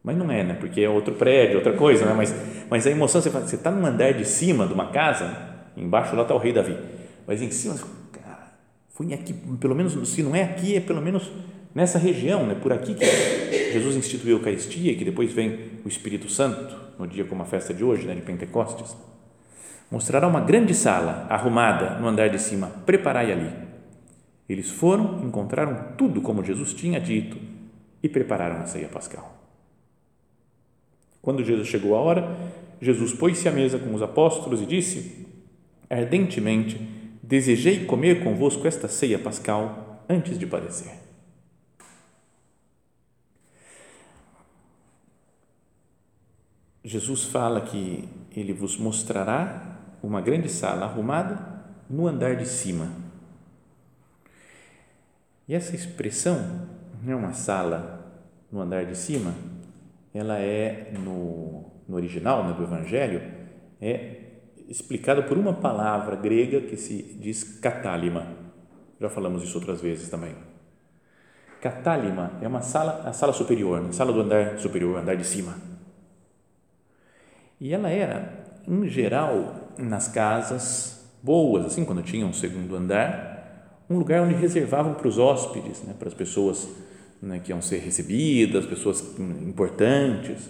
Mas 0.03 0.17
não 0.17 0.29
é, 0.29 0.43
né? 0.43 0.53
Porque 0.55 0.81
é 0.81 0.89
outro 0.89 1.15
prédio, 1.15 1.55
outra 1.55 1.73
coisa, 1.73 2.05
né? 2.05 2.13
Mas, 2.13 2.35
mas 2.69 2.85
a 2.85 2.91
emoção, 2.91 3.21
você 3.21 3.31
fala, 3.31 3.47
você 3.47 3.55
está 3.55 3.71
no 3.71 3.85
andar 3.85 4.13
de 4.13 4.25
cima 4.25 4.67
de 4.67 4.73
uma 4.73 4.91
casa, 4.91 5.33
embaixo 5.77 6.15
lá 6.15 6.23
está 6.23 6.35
o 6.35 6.37
rei 6.37 6.51
Davi. 6.51 6.77
Mas 7.25 7.41
em 7.41 7.49
cima, 7.49 7.75
cara, 8.11 8.51
fui 8.89 9.13
aqui, 9.13 9.33
pelo 9.33 9.73
menos, 9.73 10.09
se 10.09 10.21
não 10.21 10.35
é 10.35 10.43
aqui, 10.43 10.75
é 10.75 10.81
pelo 10.81 11.01
menos 11.01 11.31
nessa 11.73 11.97
região, 11.97 12.45
né, 12.45 12.55
por 12.55 12.71
aqui 12.71 12.93
que 12.93 13.05
Jesus 13.71 13.95
instituiu 13.95 14.35
a 14.35 14.39
Eucaristia 14.39 14.91
e 14.91 14.95
que 14.95 15.05
depois 15.05 15.31
vem 15.31 15.79
o 15.83 15.87
Espírito 15.87 16.29
Santo, 16.29 16.75
no 16.97 17.07
dia 17.07 17.25
como 17.25 17.41
a 17.41 17.45
festa 17.45 17.73
de 17.73 17.83
hoje, 17.83 18.05
né, 18.05 18.13
de 18.15 18.21
Pentecostes, 18.21 18.95
mostrará 19.89 20.27
uma 20.27 20.41
grande 20.41 20.73
sala 20.73 21.27
arrumada 21.29 21.99
no 21.99 22.07
andar 22.07 22.29
de 22.29 22.39
cima, 22.39 22.67
preparai 22.85 23.31
ali. 23.31 23.51
Eles 24.47 24.69
foram, 24.69 25.23
encontraram 25.23 25.95
tudo 25.97 26.21
como 26.21 26.43
Jesus 26.43 26.73
tinha 26.73 26.99
dito 26.99 27.37
e 28.01 28.09
prepararam 28.09 28.57
a 28.57 28.65
ceia 28.65 28.87
pascal. 28.87 29.39
Quando 31.21 31.43
Jesus 31.43 31.67
chegou 31.67 31.95
a 31.95 31.99
hora, 31.99 32.35
Jesus 32.81 33.13
pôs-se 33.13 33.47
à 33.47 33.51
mesa 33.51 33.79
com 33.79 33.93
os 33.93 34.01
apóstolos 34.01 34.61
e 34.61 34.65
disse: 34.65 35.25
Ardentemente 35.89 36.81
desejei 37.21 37.85
comer 37.85 38.23
convosco 38.23 38.67
esta 38.67 38.89
ceia 38.89 39.17
pascal 39.17 40.03
antes 40.09 40.37
de 40.37 40.45
padecer. 40.45 41.02
Jesus 46.83 47.23
fala 47.23 47.61
que 47.61 48.09
ele 48.35 48.51
vos 48.51 48.77
mostrará 48.77 49.79
uma 50.01 50.19
grande 50.19 50.49
sala 50.49 50.85
arrumada 50.85 51.39
no 51.89 52.07
andar 52.07 52.35
de 52.35 52.45
cima. 52.45 52.91
E 55.47 55.55
essa 55.55 55.73
expressão, 55.73 56.67
é 57.07 57.15
uma 57.15 57.31
sala 57.31 58.13
no 58.51 58.59
andar 58.59 58.85
de 58.85 58.97
cima, 58.97 59.33
ela 60.13 60.39
é 60.39 60.91
no, 60.99 61.71
no 61.87 61.95
original 61.95 62.43
né, 62.43 62.53
do 62.53 62.63
Evangelho, 62.63 63.21
é 63.81 64.19
explicada 64.67 65.23
por 65.23 65.37
uma 65.37 65.53
palavra 65.53 66.17
grega 66.17 66.61
que 66.61 66.75
se 66.75 67.17
diz 67.19 67.43
catálima. 67.59 68.27
Já 68.99 69.09
falamos 69.09 69.41
isso 69.41 69.57
outras 69.57 69.79
vezes 69.79 70.09
também. 70.09 70.35
Catálima 71.61 72.33
é 72.41 72.47
uma 72.47 72.61
sala, 72.61 73.03
a 73.05 73.13
sala 73.13 73.31
superior, 73.31 73.85
a 73.87 73.93
sala 73.93 74.11
do 74.11 74.19
andar 74.19 74.59
superior, 74.59 74.99
andar 74.99 75.15
de 75.15 75.25
cima 75.25 75.72
e 77.63 77.73
ela 77.73 77.89
era, 77.89 78.43
em 78.67 78.89
geral, 78.89 79.71
nas 79.77 80.09
casas 80.09 81.09
boas, 81.23 81.65
assim, 81.65 81.85
quando 81.85 82.03
tinha 82.03 82.25
um 82.25 82.33
segundo 82.33 82.75
andar, 82.75 83.79
um 83.89 83.97
lugar 83.97 84.21
onde 84.21 84.33
reservavam 84.33 84.95
para 84.95 85.07
os 85.07 85.17
hóspedes, 85.17 85.81
né, 85.83 85.95
para 85.97 86.09
as 86.09 86.13
pessoas 86.13 86.67
né, 87.21 87.39
que 87.41 87.53
iam 87.53 87.61
ser 87.61 87.77
recebidas, 87.77 88.65
pessoas 88.65 89.17
importantes. 89.17 90.49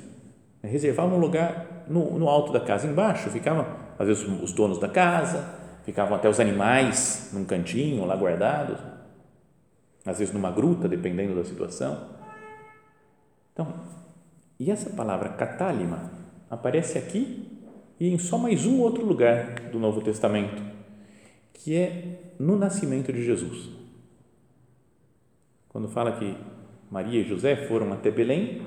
Reservavam 0.63 1.17
um 1.17 1.19
lugar 1.19 1.85
no, 1.87 2.17
no 2.17 2.27
alto 2.27 2.51
da 2.51 2.59
casa, 2.59 2.87
embaixo 2.87 3.29
ficavam, 3.29 3.67
às 3.99 4.07
vezes, 4.07 4.23
os 4.41 4.51
donos 4.51 4.79
da 4.79 4.89
casa, 4.89 5.47
ficavam 5.83 6.15
até 6.15 6.27
os 6.27 6.39
animais 6.39 7.29
num 7.31 7.45
cantinho 7.45 8.05
lá 8.05 8.15
guardados, 8.15 8.79
às 10.03 10.17
vezes 10.17 10.33
numa 10.33 10.49
gruta, 10.49 10.87
dependendo 10.87 11.35
da 11.35 11.43
situação. 11.43 12.09
Então, 13.53 13.71
e 14.59 14.71
essa 14.71 14.89
palavra 14.89 15.29
catálima 15.29 16.22
aparece 16.53 16.99
aqui 16.99 17.47
e 17.99 18.09
em 18.09 18.17
só 18.17 18.37
mais 18.37 18.65
um 18.65 18.79
outro 18.79 19.03
lugar 19.03 19.55
do 19.71 19.79
Novo 19.79 20.01
Testamento, 20.01 20.61
que 21.51 21.75
é 21.75 22.33
no 22.39 22.55
nascimento 22.55 23.11
de 23.11 23.23
Jesus. 23.23 23.69
Quando 25.67 25.87
fala 25.87 26.11
que 26.11 26.37
Maria 26.91 27.21
e 27.21 27.27
José 27.27 27.67
foram 27.67 27.91
até 27.91 28.11
Belém 28.11 28.61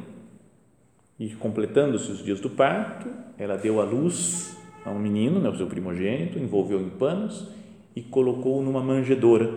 e 1.19 1.31
completando-se 1.37 2.11
os 2.11 2.25
dias 2.25 2.41
do 2.41 2.51
parto, 2.51 3.09
ela 3.39 3.57
deu 3.57 3.81
à 3.81 3.85
luz 3.85 4.57
a 4.85 4.91
um 4.91 4.99
menino, 4.99 5.41
né, 5.41 5.49
o 5.49 5.57
seu 5.57 5.69
primogênito, 5.69 6.39
envolveu 6.39 6.81
em 6.81 6.91
panos 6.91 7.49
e 7.95 8.03
colocou 8.03 8.61
numa 8.63 8.83
manjedoura, 8.83 9.49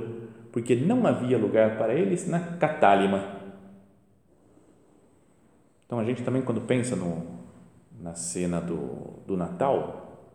porque 0.51 0.75
não 0.75 1.05
havia 1.07 1.37
lugar 1.37 1.77
para 1.77 1.95
eles 1.95 2.27
na 2.27 2.39
catálima. 2.39 3.39
Então 5.85 5.99
a 5.99 6.03
gente 6.03 6.21
também 6.21 6.43
quando 6.43 6.61
pensa 6.61 6.95
no 6.95 7.38
na 8.01 8.13
cena 8.15 8.61
do, 8.61 9.21
do 9.27 9.35
Natal, 9.35 10.27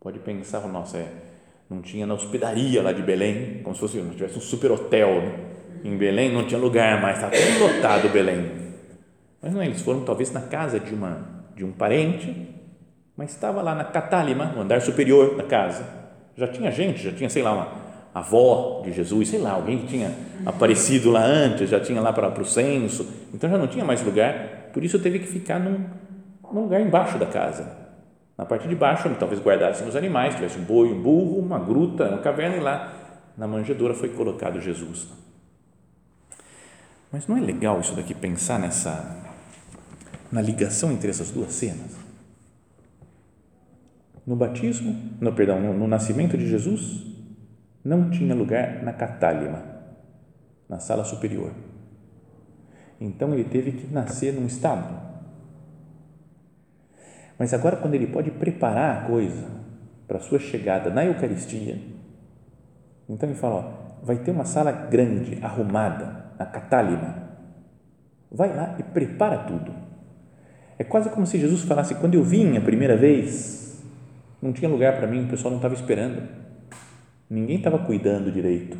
pode 0.00 0.18
pensar, 0.18 0.66
nossa, 0.68 0.98
é, 0.98 1.12
não 1.68 1.80
tinha 1.80 2.06
na 2.06 2.14
hospedaria 2.14 2.82
lá 2.82 2.92
de 2.92 3.02
Belém, 3.02 3.60
como 3.62 3.74
se 3.74 3.80
fosse, 3.80 3.98
não 3.98 4.10
tivesse 4.10 4.38
um 4.38 4.40
super 4.40 4.70
hotel 4.72 5.22
né? 5.22 5.38
em 5.84 5.96
Belém, 5.96 6.32
não 6.32 6.46
tinha 6.46 6.60
lugar 6.60 7.00
mais, 7.00 7.16
estava 7.16 7.32
tudo 7.32 7.74
lotado 7.74 8.08
Belém. 8.08 8.50
Mas 9.40 9.52
não 9.52 9.62
eles 9.62 9.82
foram 9.82 10.04
talvez 10.04 10.32
na 10.32 10.42
casa 10.42 10.78
de, 10.78 10.94
uma, 10.94 11.44
de 11.56 11.64
um 11.64 11.72
parente, 11.72 12.48
mas 13.16 13.30
estava 13.30 13.60
lá 13.60 13.74
na 13.74 13.84
Catálima, 13.84 14.46
no 14.46 14.62
andar 14.62 14.80
superior 14.80 15.36
da 15.36 15.42
casa. 15.42 15.84
Já 16.36 16.46
tinha 16.46 16.70
gente, 16.70 17.02
já 17.02 17.12
tinha, 17.12 17.28
sei 17.28 17.42
lá, 17.42 17.52
uma 17.52 17.82
avó 18.14 18.82
de 18.84 18.92
Jesus, 18.92 19.28
sei 19.28 19.40
lá, 19.40 19.52
alguém 19.52 19.78
que 19.78 19.86
tinha 19.86 20.14
aparecido 20.46 21.10
lá 21.10 21.24
antes, 21.24 21.68
já 21.68 21.80
tinha 21.80 22.00
lá 22.00 22.12
para, 22.12 22.30
para 22.30 22.42
o 22.42 22.46
censo, 22.46 23.06
então 23.32 23.50
já 23.50 23.58
não 23.58 23.66
tinha 23.66 23.84
mais 23.84 24.02
lugar, 24.02 24.70
por 24.72 24.84
isso 24.84 24.98
teve 24.98 25.18
que 25.18 25.26
ficar 25.26 25.58
num, 25.58 25.84
num 26.52 26.62
lugar 26.62 26.80
embaixo 26.80 27.18
da 27.18 27.26
casa. 27.26 27.82
Na 28.36 28.44
parte 28.44 28.68
de 28.68 28.74
baixo, 28.74 29.08
talvez 29.18 29.40
guardassem 29.40 29.86
os 29.86 29.96
animais, 29.96 30.34
tivesse 30.34 30.58
um 30.58 30.64
boi, 30.64 30.92
um 30.92 31.02
burro, 31.02 31.38
uma 31.38 31.58
gruta, 31.58 32.08
uma 32.08 32.18
caverna, 32.18 32.56
e 32.56 32.60
lá 32.60 32.92
na 33.36 33.46
manjedoura 33.46 33.94
foi 33.94 34.10
colocado 34.10 34.60
Jesus. 34.60 35.08
Mas 37.10 37.26
não 37.26 37.36
é 37.36 37.40
legal 37.40 37.80
isso 37.80 37.94
daqui, 37.94 38.14
pensar 38.14 38.58
nessa, 38.58 39.16
na 40.30 40.40
ligação 40.40 40.90
entre 40.90 41.10
essas 41.10 41.30
duas 41.30 41.52
cenas? 41.52 41.96
No 44.26 44.34
batismo, 44.36 44.96
no, 45.20 45.32
perdão, 45.32 45.60
no, 45.60 45.74
no 45.74 45.86
nascimento 45.86 46.38
de 46.38 46.48
Jesus, 46.48 47.06
não 47.84 48.08
tinha 48.10 48.34
lugar 48.34 48.82
na 48.82 48.92
catálima, 48.92 49.62
na 50.68 50.78
sala 50.78 51.04
superior. 51.04 51.52
Então 53.00 53.34
ele 53.34 53.44
teve 53.44 53.72
que 53.72 53.92
nascer 53.92 54.32
num 54.32 54.46
estábulo 54.46 55.11
mas 57.42 57.52
agora, 57.52 57.74
quando 57.74 57.94
ele 57.94 58.06
pode 58.06 58.30
preparar 58.30 58.98
a 58.98 59.06
coisa 59.08 59.48
para 60.06 60.18
a 60.18 60.20
sua 60.20 60.38
chegada 60.38 60.90
na 60.90 61.04
Eucaristia, 61.04 61.76
então 63.08 63.28
ele 63.28 63.36
fala: 63.36 63.54
ó, 63.56 64.04
vai 64.04 64.14
ter 64.14 64.30
uma 64.30 64.44
sala 64.44 64.70
grande, 64.70 65.40
arrumada, 65.42 66.26
a 66.38 66.46
catálima. 66.46 67.30
Vai 68.30 68.54
lá 68.54 68.76
e 68.78 68.84
prepara 68.84 69.38
tudo. 69.38 69.74
É 70.78 70.84
quase 70.84 71.10
como 71.10 71.26
se 71.26 71.36
Jesus 71.36 71.62
falasse: 71.62 71.96
quando 71.96 72.14
eu 72.14 72.22
vim 72.22 72.56
a 72.56 72.60
primeira 72.60 72.96
vez, 72.96 73.82
não 74.40 74.52
tinha 74.52 74.70
lugar 74.70 74.96
para 74.96 75.08
mim, 75.08 75.24
o 75.24 75.28
pessoal 75.28 75.50
não 75.50 75.58
estava 75.58 75.74
esperando, 75.74 76.22
ninguém 77.28 77.56
estava 77.56 77.80
cuidando 77.80 78.30
direito. 78.30 78.78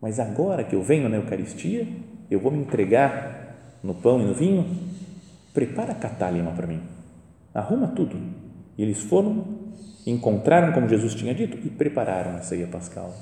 Mas 0.00 0.18
agora 0.18 0.64
que 0.64 0.74
eu 0.74 0.82
venho 0.82 1.10
na 1.10 1.16
Eucaristia, 1.16 1.86
eu 2.30 2.40
vou 2.40 2.50
me 2.50 2.60
entregar 2.60 3.54
no 3.82 3.92
pão 3.92 4.18
e 4.18 4.24
no 4.24 4.32
vinho 4.32 4.64
prepara 5.56 5.92
a 5.92 5.94
catálima 5.94 6.50
para 6.50 6.66
mim, 6.66 6.82
arruma 7.54 7.88
tudo. 7.88 8.14
E 8.76 8.82
eles 8.82 9.00
foram, 9.00 9.42
encontraram 10.06 10.70
como 10.74 10.86
Jesus 10.86 11.14
tinha 11.14 11.34
dito 11.34 11.56
e 11.66 11.70
prepararam 11.70 12.36
a 12.36 12.42
ceia 12.42 12.66
pascal. 12.66 13.14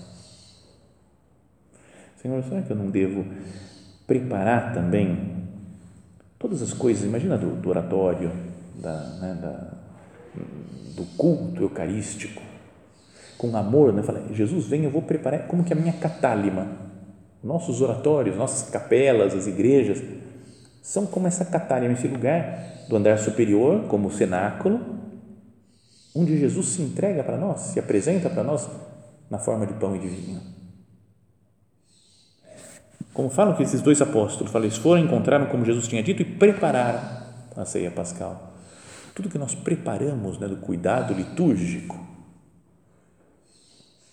Senhor, 2.16 2.42
será 2.42 2.62
que 2.62 2.72
eu 2.72 2.76
não 2.76 2.90
devo 2.90 3.24
preparar 4.04 4.74
também 4.74 5.46
todas 6.36 6.60
as 6.60 6.72
coisas? 6.72 7.04
Imagina 7.04 7.38
do, 7.38 7.54
do 7.54 7.68
oratório, 7.68 8.32
da, 8.82 8.98
né, 9.20 9.38
da, 9.40 9.74
do 10.96 11.04
culto 11.16 11.62
eucarístico, 11.62 12.42
com 13.38 13.56
amor, 13.56 13.92
né? 13.92 14.02
Fala, 14.02 14.24
Jesus, 14.32 14.66
vem, 14.66 14.82
eu 14.82 14.90
vou 14.90 15.02
preparar 15.02 15.46
como 15.46 15.62
que 15.62 15.72
a 15.72 15.76
minha 15.76 15.92
catálima, 15.92 16.66
nossos 17.44 17.80
oratórios, 17.80 18.36
nossas 18.36 18.68
capelas, 18.70 19.34
as 19.34 19.46
igrejas, 19.46 20.02
são 20.84 21.06
como 21.06 21.26
essa 21.26 21.46
catálima, 21.46 21.94
esse 21.94 22.06
lugar 22.06 22.84
do 22.90 22.94
andar 22.94 23.18
superior, 23.18 23.86
como 23.88 24.08
o 24.08 24.12
cenáculo, 24.12 24.78
onde 26.14 26.38
Jesus 26.38 26.66
se 26.66 26.82
entrega 26.82 27.24
para 27.24 27.38
nós, 27.38 27.58
se 27.60 27.80
apresenta 27.80 28.28
para 28.28 28.44
nós 28.44 28.68
na 29.30 29.38
forma 29.38 29.66
de 29.66 29.72
pão 29.72 29.96
e 29.96 29.98
de 29.98 30.08
vinho. 30.08 30.42
Como 33.14 33.30
falam 33.30 33.56
que 33.56 33.62
esses 33.62 33.80
dois 33.80 34.02
apóstolos, 34.02 34.54
eles 34.54 34.76
foram, 34.76 35.02
encontraram 35.02 35.46
como 35.46 35.64
Jesus 35.64 35.88
tinha 35.88 36.02
dito 36.02 36.20
e 36.20 36.24
prepararam 36.26 37.00
a 37.56 37.64
ceia 37.64 37.90
pascal. 37.90 38.52
Tudo 39.14 39.30
que 39.30 39.38
nós 39.38 39.54
preparamos 39.54 40.38
né, 40.38 40.46
do 40.46 40.56
cuidado 40.56 41.14
litúrgico 41.14 41.98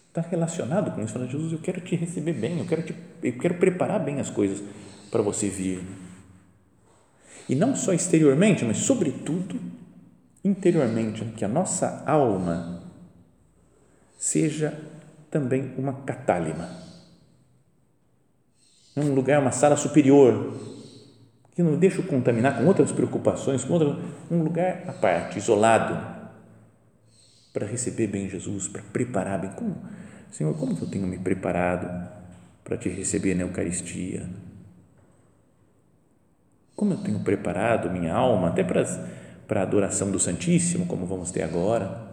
está 0.07 0.21
relacionado 0.21 0.95
com 0.95 1.01
isso. 1.01 1.11
Fala, 1.11 1.27
Jesus, 1.27 1.51
eu 1.51 1.59
quero 1.59 1.81
te 1.81 1.97
receber 1.97 2.31
bem, 2.31 2.59
eu 2.59 2.65
quero, 2.65 2.83
te, 2.83 2.95
eu 3.21 3.37
quero 3.37 3.55
preparar 3.55 3.99
bem 3.99 4.21
as 4.21 4.29
coisas 4.29 4.63
para 5.11 5.21
você 5.21 5.49
vir. 5.49 6.10
E 7.51 7.55
não 7.55 7.75
só 7.75 7.91
exteriormente, 7.91 8.63
mas 8.63 8.77
sobretudo 8.77 9.59
interiormente, 10.41 11.25
que 11.35 11.43
a 11.43 11.49
nossa 11.49 12.01
alma 12.07 12.81
seja 14.17 14.79
também 15.29 15.73
uma 15.77 15.91
catálima. 15.91 16.69
Um 18.95 19.13
lugar, 19.13 19.41
uma 19.41 19.51
sala 19.51 19.75
superior, 19.75 20.57
que 21.53 21.61
não 21.61 21.77
deixa 21.77 22.01
contaminar 22.01 22.57
com 22.57 22.65
outras 22.65 22.93
preocupações, 22.93 23.65
com 23.65 23.75
um 24.31 24.43
lugar 24.43 24.85
à 24.87 24.93
parte, 24.93 25.37
isolado, 25.37 26.21
para 27.51 27.67
receber 27.67 28.07
bem 28.07 28.29
Jesus, 28.29 28.69
para 28.69 28.81
preparar 28.81 29.41
bem. 29.41 29.51
Como, 29.51 29.75
Senhor, 30.31 30.55
como 30.55 30.73
que 30.73 30.83
eu 30.83 30.89
tenho 30.89 31.05
me 31.05 31.19
preparado 31.19 32.09
para 32.63 32.77
te 32.77 32.87
receber 32.87 33.35
na 33.35 33.41
Eucaristia? 33.41 34.25
Como 36.81 36.93
eu 36.93 36.97
tenho 36.97 37.19
preparado 37.19 37.91
minha 37.91 38.11
alma 38.11 38.47
até 38.47 38.63
para, 38.63 38.83
para 39.47 39.59
a 39.59 39.63
adoração 39.63 40.09
do 40.09 40.17
Santíssimo, 40.17 40.87
como 40.87 41.05
vamos 41.05 41.29
ter 41.29 41.43
agora. 41.43 42.11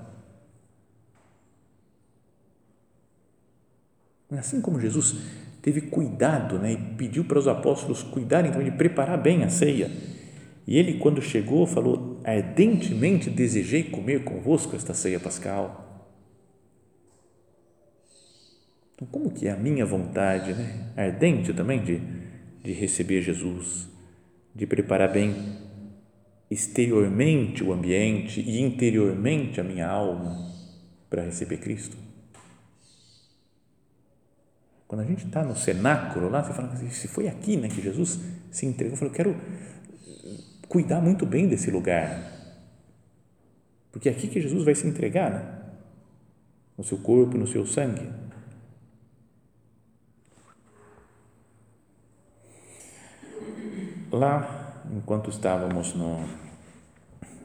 Assim 4.31 4.61
como 4.61 4.79
Jesus 4.79 5.17
teve 5.63 5.81
cuidado 5.81 6.59
né, 6.59 6.73
e 6.73 6.77
pediu 6.77 7.25
para 7.25 7.39
os 7.39 7.49
apóstolos 7.49 8.03
cuidarem 8.03 8.53
também 8.53 8.71
de 8.71 8.77
preparar 8.77 9.17
bem 9.17 9.43
a 9.43 9.49
ceia. 9.49 9.91
E 10.67 10.77
ele, 10.77 10.99
quando 10.99 11.23
chegou, 11.23 11.67
falou: 11.67 12.21
Ardentemente 12.23 13.31
desejei 13.31 13.85
comer 13.85 14.23
convosco 14.23 14.77
esta 14.77 14.93
ceia 14.93 15.19
pascal. 15.19 16.13
Então, 18.95 19.09
como 19.11 19.31
que 19.31 19.49
é 19.49 19.51
a 19.51 19.57
minha 19.57 19.87
vontade, 19.87 20.53
né? 20.53 20.93
ardente 20.95 21.55
também 21.55 21.83
de, 21.83 22.03
de 22.63 22.73
receber 22.73 23.23
Jesus, 23.23 23.97
de 24.59 24.67
preparar 24.67 25.13
bem 25.13 25.37
exteriormente 26.51 27.63
o 27.63 27.73
ambiente 27.73 28.41
e 28.41 28.61
interiormente 28.61 29.61
a 29.61 29.65
minha 29.65 29.87
alma 29.87 30.53
para 31.09 31.23
receber 31.23 31.59
Cristo? 31.59 31.97
Quando 34.89 35.03
a 35.03 35.05
gente 35.05 35.27
está 35.27 35.45
no 35.45 35.55
cenáculo 35.55 36.29
lá, 36.29 36.43
você 36.43 36.53
fala, 36.53 36.75
se 36.91 37.07
foi 37.07 37.29
aqui 37.29 37.57
né, 37.57 37.69
que 37.69 37.81
Jesus 37.81 38.19
se 38.51 38.67
entregou, 38.67 38.95
eu 38.95 38.99
falo, 38.99 39.11
eu 39.13 39.15
quero 39.15 39.37
cuidar 40.67 41.01
muito 41.01 41.25
bem 41.25 41.47
desse 41.47 41.71
lugar, 41.71 42.21
porque 43.93 44.09
é 44.09 44.13
aqui 44.13 44.27
que 44.27 44.41
Jesus 44.41 44.65
vai 44.65 44.75
se 44.75 44.89
entregar, 44.89 45.31
né? 45.31 45.59
no 46.77 46.83
seu 46.83 46.99
corpo, 46.99 47.39
no 47.39 47.47
seu 47.47 47.65
sangue. 47.65 48.09
Lá, 54.11 54.83
enquanto 54.91 55.29
estávamos 55.29 55.95
no, 55.95 56.21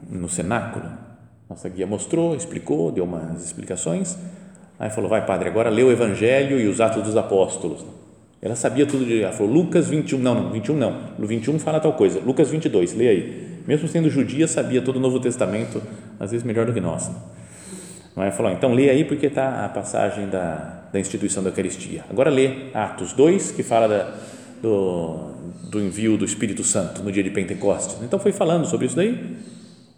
no 0.08 0.28
cenáculo, 0.28 0.86
nossa 1.48 1.68
guia 1.68 1.86
mostrou, 1.86 2.34
explicou, 2.34 2.90
deu 2.90 3.04
umas 3.04 3.44
explicações. 3.44 4.16
Aí 4.78 4.90
falou: 4.90 5.10
Vai, 5.10 5.26
padre, 5.26 5.48
agora 5.48 5.68
lê 5.68 5.82
o 5.82 5.92
Evangelho 5.92 6.58
e 6.58 6.66
os 6.66 6.80
Atos 6.80 7.02
dos 7.02 7.16
Apóstolos. 7.16 7.84
Ela 8.40 8.56
sabia 8.56 8.86
tudo 8.86 9.04
de. 9.04 9.22
Ela 9.22 9.32
falou: 9.32 9.52
Lucas 9.52 9.88
21, 9.88 10.18
não, 10.18 10.34
não, 10.34 10.50
21 10.52 10.76
não. 10.76 11.00
No 11.18 11.26
21 11.26 11.58
fala 11.58 11.80
tal 11.80 11.92
coisa. 11.92 12.20
Lucas 12.20 12.50
22, 12.50 12.94
lê 12.94 13.08
aí. 13.08 13.54
Mesmo 13.66 13.86
sendo 13.88 14.10
judia, 14.10 14.48
sabia 14.48 14.82
todo 14.82 14.96
o 14.96 15.00
Novo 15.00 15.18
Testamento, 15.20 15.82
às 16.18 16.30
vezes 16.30 16.46
melhor 16.46 16.66
do 16.66 16.72
que 16.72 16.80
nós. 16.80 17.10
Aí 18.16 18.30
falou: 18.30 18.52
Então 18.52 18.72
lê 18.72 18.88
aí, 18.88 19.04
porque 19.04 19.26
está 19.26 19.66
a 19.66 19.68
passagem 19.68 20.28
da, 20.28 20.84
da 20.92 20.98
instituição 20.98 21.42
da 21.42 21.50
Eucaristia. 21.50 22.04
Agora 22.08 22.30
lê 22.30 22.70
Atos 22.72 23.12
2, 23.12 23.50
que 23.50 23.62
fala 23.62 23.86
da, 23.86 24.14
do, 24.64 25.34
do 25.68 25.78
envio 25.78 26.16
do 26.16 26.24
Espírito 26.24 26.64
Santo 26.64 27.02
no 27.02 27.12
dia 27.12 27.22
de 27.22 27.28
Pentecostes. 27.28 27.98
Então 28.02 28.18
foi 28.18 28.32
falando 28.32 28.64
sobre 28.64 28.86
isso 28.86 28.96
daí 28.96 29.36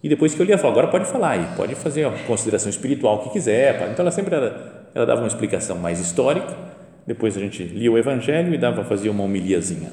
e 0.02 0.08
depois 0.08 0.34
que 0.34 0.42
eu 0.42 0.46
lia, 0.46 0.58
falou, 0.58 0.72
agora 0.72 0.88
pode 0.88 1.06
falar 1.06 1.30
aí, 1.30 1.46
pode 1.56 1.76
fazer 1.76 2.04
a 2.04 2.10
consideração 2.24 2.68
espiritual 2.68 3.22
que 3.22 3.30
quiser. 3.30 3.76
Então 3.92 4.02
ela 4.02 4.10
sempre 4.10 4.34
era, 4.34 4.88
ela 4.92 5.06
dava 5.06 5.20
uma 5.20 5.28
explicação 5.28 5.78
mais 5.78 6.00
histórica, 6.00 6.52
depois 7.06 7.36
a 7.36 7.40
gente 7.40 7.62
lia 7.62 7.90
o 7.90 7.96
Evangelho 7.96 8.52
e 8.52 8.58
dava 8.58 8.82
fazia 8.82 9.10
uma 9.10 9.22
homiliazinha. 9.22 9.92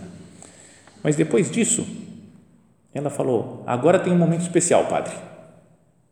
Mas 1.03 1.15
depois 1.15 1.51
disso, 1.51 1.85
ela 2.91 3.11
falou, 3.11 3.63
agora 3.67 3.99
tem 3.99 4.11
um 4.11 4.17
momento 4.17 4.41
especial, 4.41 4.85
padre. 4.85 5.13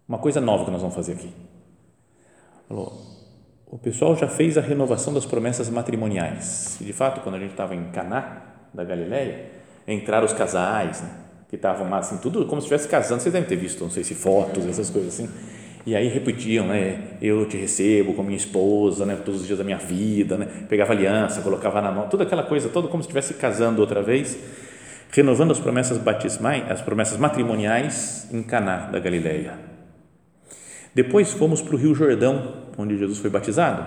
Uma 0.08 0.20
coisa 0.20 0.40
nova 0.40 0.66
que 0.66 0.72
nós 0.72 0.82
vamos 0.82 0.96
fazer 0.96 1.14
aqui. 1.14 1.34
Falou, 2.68 2.94
o 3.66 3.78
pessoal 3.78 4.16
já 4.16 4.28
fez 4.28 4.58
a 4.58 4.62
renovação 4.62 5.14
das 5.14 5.26
promessas 5.26 5.70
matrimoniais. 5.70 6.78
E 6.80 6.84
de 6.84 6.94
fato, 6.94 7.22
quando 7.22 7.36
a 7.36 7.40
gente 7.40 7.52
estava 7.52 7.76
em 7.76 7.86
Caná 7.92 8.51
da 8.74 8.84
Galileia, 8.84 9.46
entraram 9.88 10.26
os 10.26 10.34
casais, 10.34 11.02
né? 11.02 11.10
que 11.52 11.58
estavam 11.58 11.90
lá, 11.90 11.98
assim, 11.98 12.18
tudo 12.18 12.46
como 12.46 12.62
se 12.62 12.66
estivesse 12.66 12.88
casando. 12.88 13.22
Vocês 13.22 13.34
devem 13.34 13.48
ter 13.48 13.58
visto, 13.58 13.84
não 13.84 13.92
sei 13.92 14.06
se 14.06 14.16
fotos, 14.16 14.66
essas 14.66 14.90
coisas 14.90 15.14
assim. 15.14 15.30
E 15.86 15.94
aí 15.94 16.08
repetiam, 16.08 16.66
né? 16.66 17.18
Eu 17.22 17.46
te 17.46 17.58
recebo 17.58 18.14
com 18.14 18.24
minha 18.24 18.38
esposa, 18.38 19.06
né? 19.06 19.18
Todos 19.18 19.42
os 19.42 19.48
dias 19.48 19.60
da 19.60 19.66
minha 19.66 19.78
vida, 19.78 20.38
né? 20.38 20.48
Pegava 20.70 20.94
aliança, 20.94 21.42
colocava 21.42 21.82
na 21.82 21.92
mão, 21.92 22.08
toda 22.08 22.24
aquela 22.24 22.44
coisa, 22.44 22.70
todo 22.70 22.88
como 22.88 23.04
se 23.04 23.08
estivesse 23.08 23.34
casando 23.34 23.82
outra 23.82 24.02
vez, 24.02 24.38
renovando 25.12 25.52
as 25.52 25.60
promessas 25.60 25.98
batismais, 25.98 26.72
as 26.72 26.82
promessas 26.82 27.18
matrimoniais 27.18 28.30
em 28.32 28.42
Caná 28.42 28.90
da 28.90 29.00
Galileia. 29.00 29.54
Depois 30.96 31.34
fomos 31.34 31.62
para 31.62 31.76
o 31.76 31.78
Rio 31.78 31.94
Jordão, 31.94 32.54
onde 32.78 32.98
Jesus 32.98 33.20
foi 33.20 33.30
batizado, 33.30 33.86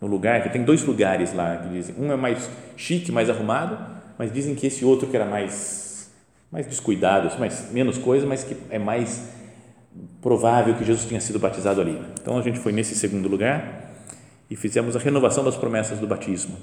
no 0.00 0.06
lugar 0.06 0.42
que 0.42 0.48
tem 0.48 0.62
dois 0.62 0.82
lugares 0.82 1.34
lá 1.34 1.56
que 1.56 1.68
dizem, 1.68 1.94
um 1.98 2.10
é 2.10 2.16
mais 2.16 2.48
chique, 2.74 3.12
mais 3.12 3.28
arrumado, 3.28 3.95
mas 4.18 4.32
dizem 4.32 4.54
que 4.54 4.66
esse 4.66 4.84
outro 4.84 5.08
que 5.08 5.16
era 5.16 5.26
mais 5.26 5.86
mais 6.50 6.66
descuidados, 6.66 7.36
mais, 7.38 7.70
menos 7.72 7.98
coisa, 7.98 8.26
mas 8.26 8.44
que 8.44 8.56
é 8.70 8.78
mais 8.78 9.28
provável 10.20 10.74
que 10.74 10.84
Jesus 10.84 11.06
tenha 11.06 11.20
sido 11.20 11.38
batizado 11.38 11.80
ali. 11.80 12.00
Então 12.20 12.38
a 12.38 12.42
gente 12.42 12.58
foi 12.58 12.72
nesse 12.72 12.94
segundo 12.94 13.28
lugar 13.28 13.92
e 14.50 14.56
fizemos 14.56 14.96
a 14.96 14.98
renovação 14.98 15.44
das 15.44 15.56
promessas 15.56 15.98
do 15.98 16.06
batismo. 16.06 16.56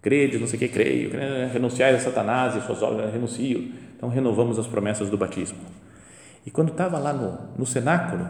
Crede, 0.00 0.38
não 0.38 0.46
sei 0.46 0.56
o 0.56 0.60
que, 0.60 0.68
creio, 0.68 1.10
renunciar 1.52 1.94
a 1.94 1.98
Satanás 1.98 2.56
e 2.56 2.60
suas 2.62 2.82
obras, 2.82 3.12
renuncio. 3.12 3.72
Então 3.96 4.08
renovamos 4.08 4.58
as 4.58 4.66
promessas 4.66 5.10
do 5.10 5.16
batismo. 5.16 5.58
E 6.46 6.50
quando 6.50 6.70
estava 6.70 6.98
lá 6.98 7.12
no, 7.12 7.58
no 7.58 7.66
cenáculo, 7.66 8.28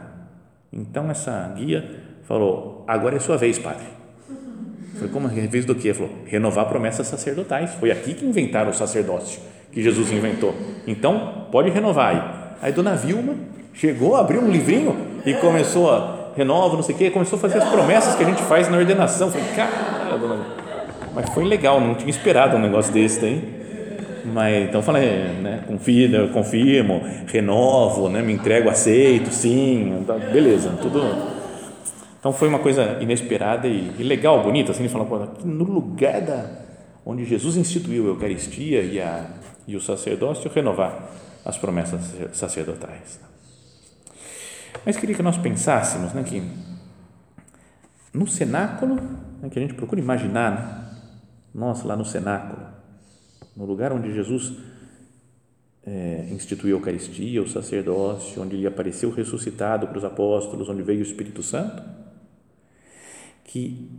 então 0.72 1.10
essa 1.10 1.52
guia 1.56 2.02
falou: 2.24 2.84
agora 2.88 3.16
é 3.16 3.20
sua 3.20 3.36
vez, 3.36 3.58
padre. 3.58 3.97
Foi 4.98 5.08
como 5.08 5.26
a 5.26 5.30
vez 5.30 5.64
do 5.64 5.74
quê? 5.74 5.94
Falou: 5.94 6.10
renovar 6.26 6.66
promessas 6.66 7.06
sacerdotais. 7.06 7.70
Foi 7.74 7.90
aqui 7.90 8.14
que 8.14 8.24
inventaram 8.24 8.70
o 8.70 8.74
sacerdócio 8.74 9.40
que 9.72 9.82
Jesus 9.82 10.10
inventou. 10.10 10.54
Então, 10.86 11.46
pode 11.52 11.70
renovar 11.70 12.14
aí. 12.14 12.22
Aí 12.62 12.72
dona 12.72 12.94
Vilma 12.94 13.34
chegou, 13.72 14.16
abriu 14.16 14.40
um 14.40 14.50
livrinho 14.50 14.96
e 15.24 15.34
começou 15.34 15.90
a 15.90 16.30
renova, 16.36 16.74
não 16.74 16.82
sei 16.82 16.94
o 16.94 16.98
quê, 16.98 17.10
começou 17.10 17.36
a 17.36 17.40
fazer 17.40 17.58
as 17.58 17.68
promessas 17.68 18.14
que 18.14 18.22
a 18.22 18.26
gente 18.26 18.42
faz 18.42 18.68
na 18.68 18.78
ordenação. 18.78 19.30
Falei, 19.30 19.46
cara, 19.54 20.16
dona 20.16 20.58
mas 21.14 21.30
foi 21.30 21.44
legal, 21.44 21.80
não 21.80 21.96
tinha 21.96 22.10
esperado 22.10 22.56
um 22.56 22.60
negócio 22.60 22.92
desse 22.92 23.20
daí. 23.20 23.58
Mas 24.24 24.68
então 24.68 24.82
falei, 24.82 25.08
né, 25.40 25.60
confio, 25.66 26.28
confirmo, 26.28 27.02
renovo, 27.26 28.08
né, 28.08 28.22
me 28.22 28.32
entrego, 28.32 28.68
aceito, 28.68 29.32
sim, 29.32 30.04
tá, 30.06 30.14
beleza, 30.14 30.70
tudo. 30.80 31.37
Então 32.18 32.32
foi 32.32 32.48
uma 32.48 32.58
coisa 32.58 32.98
inesperada 33.00 33.68
e, 33.68 34.02
legal, 34.02 34.42
bonita, 34.42 34.72
assim, 34.72 34.88
falando 34.88 35.44
no 35.44 35.64
lugar 35.64 36.20
da 36.20 36.68
onde 37.06 37.24
Jesus 37.24 37.56
instituiu 37.56 38.04
a 38.04 38.08
Eucaristia 38.08 38.82
e 38.82 39.00
a 39.00 39.24
e 39.68 39.76
o 39.76 39.80
sacerdócio 39.82 40.50
renovar 40.50 41.10
as 41.44 41.58
promessas 41.58 42.00
sacerdotais. 42.32 43.20
Mas 44.84 44.96
queria 44.96 45.14
que 45.14 45.22
nós 45.22 45.36
pensássemos 45.36 46.14
né, 46.14 46.22
que 46.22 46.42
no 48.14 48.26
cenáculo, 48.26 48.94
né, 49.42 49.50
que 49.50 49.58
a 49.58 49.62
gente 49.62 49.74
procura 49.74 50.00
imaginar, 50.00 50.52
né, 50.52 50.88
nós 51.54 51.84
lá 51.84 51.94
no 51.94 52.04
cenáculo, 52.04 52.66
no 53.54 53.66
lugar 53.66 53.92
onde 53.92 54.12
Jesus 54.14 54.56
é, 55.84 56.28
instituiu 56.30 56.76
a 56.76 56.78
Eucaristia, 56.78 57.42
o 57.42 57.48
sacerdócio, 57.48 58.40
onde 58.42 58.56
ele 58.56 58.66
apareceu 58.66 59.10
ressuscitado 59.10 59.86
para 59.86 59.98
os 59.98 60.04
apóstolos, 60.04 60.68
onde 60.70 60.82
veio 60.82 61.00
o 61.00 61.02
Espírito 61.02 61.42
Santo, 61.42 61.82
que 63.48 63.90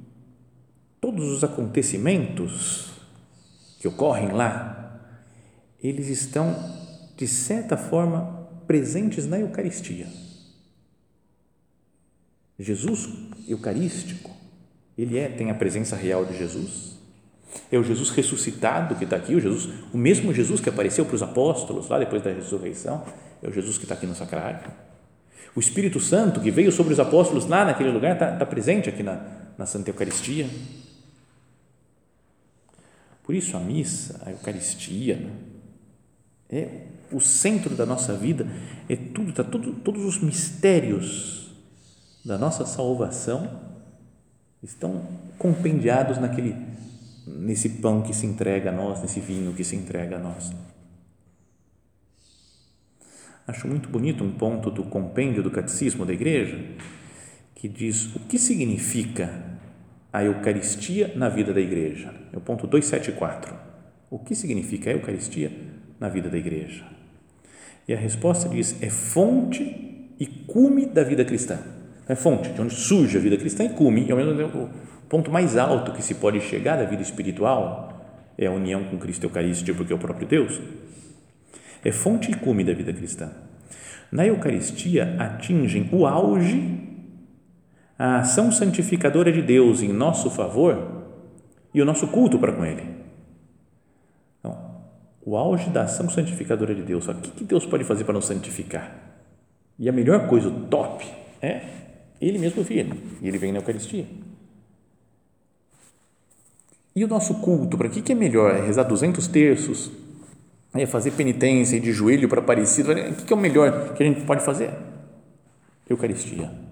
todos 1.01 1.27
os 1.27 1.43
acontecimentos 1.43 2.91
que 3.79 3.88
ocorrem 3.88 4.31
lá 4.31 4.79
eles 5.81 6.07
estão, 6.07 6.55
de 7.17 7.27
certa 7.27 7.75
forma, 7.75 8.47
presentes 8.67 9.25
na 9.25 9.39
Eucaristia. 9.39 10.07
Jesus 12.59 13.09
eucarístico, 13.47 14.29
ele 14.97 15.17
é, 15.17 15.29
tem 15.29 15.49
a 15.49 15.55
presença 15.55 15.95
real 15.95 16.25
de 16.25 16.38
Jesus. 16.38 16.99
É 17.71 17.77
o 17.79 17.83
Jesus 17.83 18.09
ressuscitado 18.12 18.95
que 18.95 19.05
está 19.05 19.15
aqui, 19.15 19.33
o 19.33 19.39
Jesus, 19.39 19.73
o 19.91 19.97
mesmo 19.97 20.33
Jesus 20.33 20.59
que 20.59 20.69
apareceu 20.69 21.05
para 21.05 21.15
os 21.15 21.23
apóstolos 21.23 21.88
lá 21.88 21.97
depois 21.97 22.21
da 22.21 22.31
ressurreição, 22.31 23.03
é 23.41 23.47
o 23.47 23.51
Jesus 23.51 23.77
que 23.77 23.85
está 23.85 23.95
aqui 23.95 24.05
no 24.05 24.13
sacrário. 24.13 24.69
O 25.55 25.59
Espírito 25.59 25.99
Santo 25.99 26.41
que 26.41 26.51
veio 26.51 26.71
sobre 26.71 26.93
os 26.93 26.99
apóstolos 26.99 27.47
lá 27.47 27.65
naquele 27.65 27.91
lugar 27.91 28.13
está, 28.13 28.33
está 28.33 28.45
presente 28.45 28.89
aqui 28.89 29.01
na, 29.01 29.38
na 29.60 29.65
Santa 29.65 29.89
Eucaristia. 29.89 30.50
Por 33.22 33.36
isso 33.36 33.58
a 33.58 33.60
missa, 33.60 34.22
a 34.26 34.32
Eucaristia, 34.32 35.17
né? 35.17 35.32
É 36.52 36.88
o 37.12 37.19
centro 37.19 37.76
da 37.76 37.86
nossa 37.86 38.15
vida, 38.15 38.48
é 38.88 38.95
tudo, 38.95 39.34
tá 39.34 39.43
tudo, 39.43 39.74
todos 39.74 40.04
os 40.04 40.19
mistérios 40.19 41.54
da 42.26 42.38
nossa 42.38 42.65
salvação 42.65 43.60
estão 44.63 45.06
compendiados 45.38 46.17
naquele 46.17 46.56
nesse 47.28 47.69
pão 47.69 48.02
que 48.02 48.15
se 48.15 48.26
entrega 48.26 48.69
a 48.69 48.74
nós, 48.74 49.02
nesse 49.02 49.19
vinho 49.19 49.54
que 49.54 49.63
se 49.63 49.76
entrega 49.76 50.15
a 50.15 50.19
nós. 50.19 50.52
Acho 53.45 53.67
muito 53.67 53.89
bonito 53.89 54.24
um 54.24 54.32
ponto 54.32 54.72
do 54.72 54.84
compêndio 54.86 55.43
do 55.43 55.52
catecismo 55.52 56.06
da 56.06 56.13
igreja 56.13 56.58
que 57.54 57.67
diz 57.67 58.15
o 58.15 58.19
que 58.22 58.39
significa 58.39 59.48
a 60.12 60.24
Eucaristia 60.24 61.13
na 61.15 61.30
vida 61.30 61.54
da 61.54 61.62
igreja. 61.62 62.13
É 62.34 62.38
o 62.38 62.41
ponto 62.41 62.67
274. 62.67 63.54
O 64.10 64.19
que 64.19 64.36
significa 64.36 64.89
a 64.89 64.93
Eucaristia 64.93 65.52
na 66.00 66.10
vida 66.10 66.30
da 66.30 66.38
igreja? 66.38 66.84
E 67.88 67.93
a 67.93 67.98
resposta 67.98 68.50
diz: 68.50 68.82
é 68.82 68.89
fonte 68.89 70.10
e 70.19 70.26
cume 70.26 70.86
da 70.86 71.04
vida 71.04 71.24
cristã. 71.24 71.60
É 72.08 72.15
fonte, 72.15 72.50
de 72.50 72.60
onde 72.60 72.74
surge 72.74 73.17
a 73.17 73.22
vida 73.22 73.38
cristã 73.38 73.63
e 73.63 73.69
cume, 73.69 74.06
tempo 74.06 74.58
o 74.58 74.69
ponto 75.10 75.32
mais 75.32 75.58
alto 75.58 75.91
que 75.91 76.04
se 76.04 76.15
pode 76.15 76.39
chegar 76.41 76.78
da 76.78 76.86
vida 76.86 77.02
espiritual 77.02 77.89
é 78.38 78.48
a 78.48 78.52
união 78.52 78.86
com 78.86 78.98
Cristo 78.98 79.26
Eucarístico, 79.26 79.78
porque 79.78 79.91
é 79.91 79.95
o 79.95 80.00
próprio 80.00 80.28
Deus. 80.28 80.62
É 81.84 81.91
fonte 81.91 82.32
e 82.32 82.36
cume 82.36 82.63
da 82.63 82.74
vida 82.74 82.93
cristã. 82.93 83.30
Na 84.12 84.26
Eucaristia 84.26 85.15
atingem 85.19 85.89
o 85.91 86.08
auge 86.08 86.88
a 87.99 88.19
ação 88.19 88.49
santificadora 88.49 89.29
de 89.29 89.41
Deus 89.41 89.81
em 89.81 89.91
nosso 89.91 90.29
favor 90.29 91.03
e 91.73 91.81
o 91.81 91.85
nosso 91.85 92.07
culto 92.07 92.39
para 92.39 92.53
com 92.53 92.63
Ele. 92.63 92.88
Então, 94.39 94.57
o 95.21 95.35
auge 95.35 95.69
da 95.69 95.83
ação 95.83 96.09
santificadora 96.09 96.73
de 96.73 96.81
Deus. 96.81 97.09
O 97.09 97.13
que 97.15 97.43
Deus 97.43 97.65
pode 97.65 97.83
fazer 97.83 98.05
para 98.05 98.13
nos 98.13 98.25
santificar? 98.25 98.95
E 99.77 99.89
a 99.89 99.91
melhor 99.91 100.29
coisa, 100.29 100.47
o 100.47 100.67
top, 100.67 101.05
é 101.41 101.62
Ele 102.21 102.39
mesmo 102.39 102.63
vir. 102.63 102.88
E 103.21 103.27
Ele 103.27 103.38
vem 103.38 103.51
na 103.51 103.59
Eucaristia. 103.59 104.05
E 106.95 107.03
o 107.03 107.07
nosso 107.07 107.35
culto, 107.41 107.77
para 107.77 107.89
que, 107.89 108.01
que 108.01 108.13
é 108.13 108.15
melhor? 108.15 108.55
É 108.55 108.62
rezar 108.65 108.83
200 108.83 109.27
terços? 109.27 109.91
É 110.73 110.85
fazer 110.85 111.12
penitência 111.12 111.79
de 111.79 111.91
joelho 111.91 112.29
para 112.29 112.39
Aparecido? 112.39 112.93
O 112.93 112.95
que, 113.15 113.25
que 113.25 113.33
é 113.33 113.35
o 113.35 113.39
melhor 113.39 113.93
que 113.93 114.01
a 114.01 114.05
gente 114.05 114.21
pode 114.21 114.43
fazer? 114.43 114.71
Eucaristia. 115.89 116.68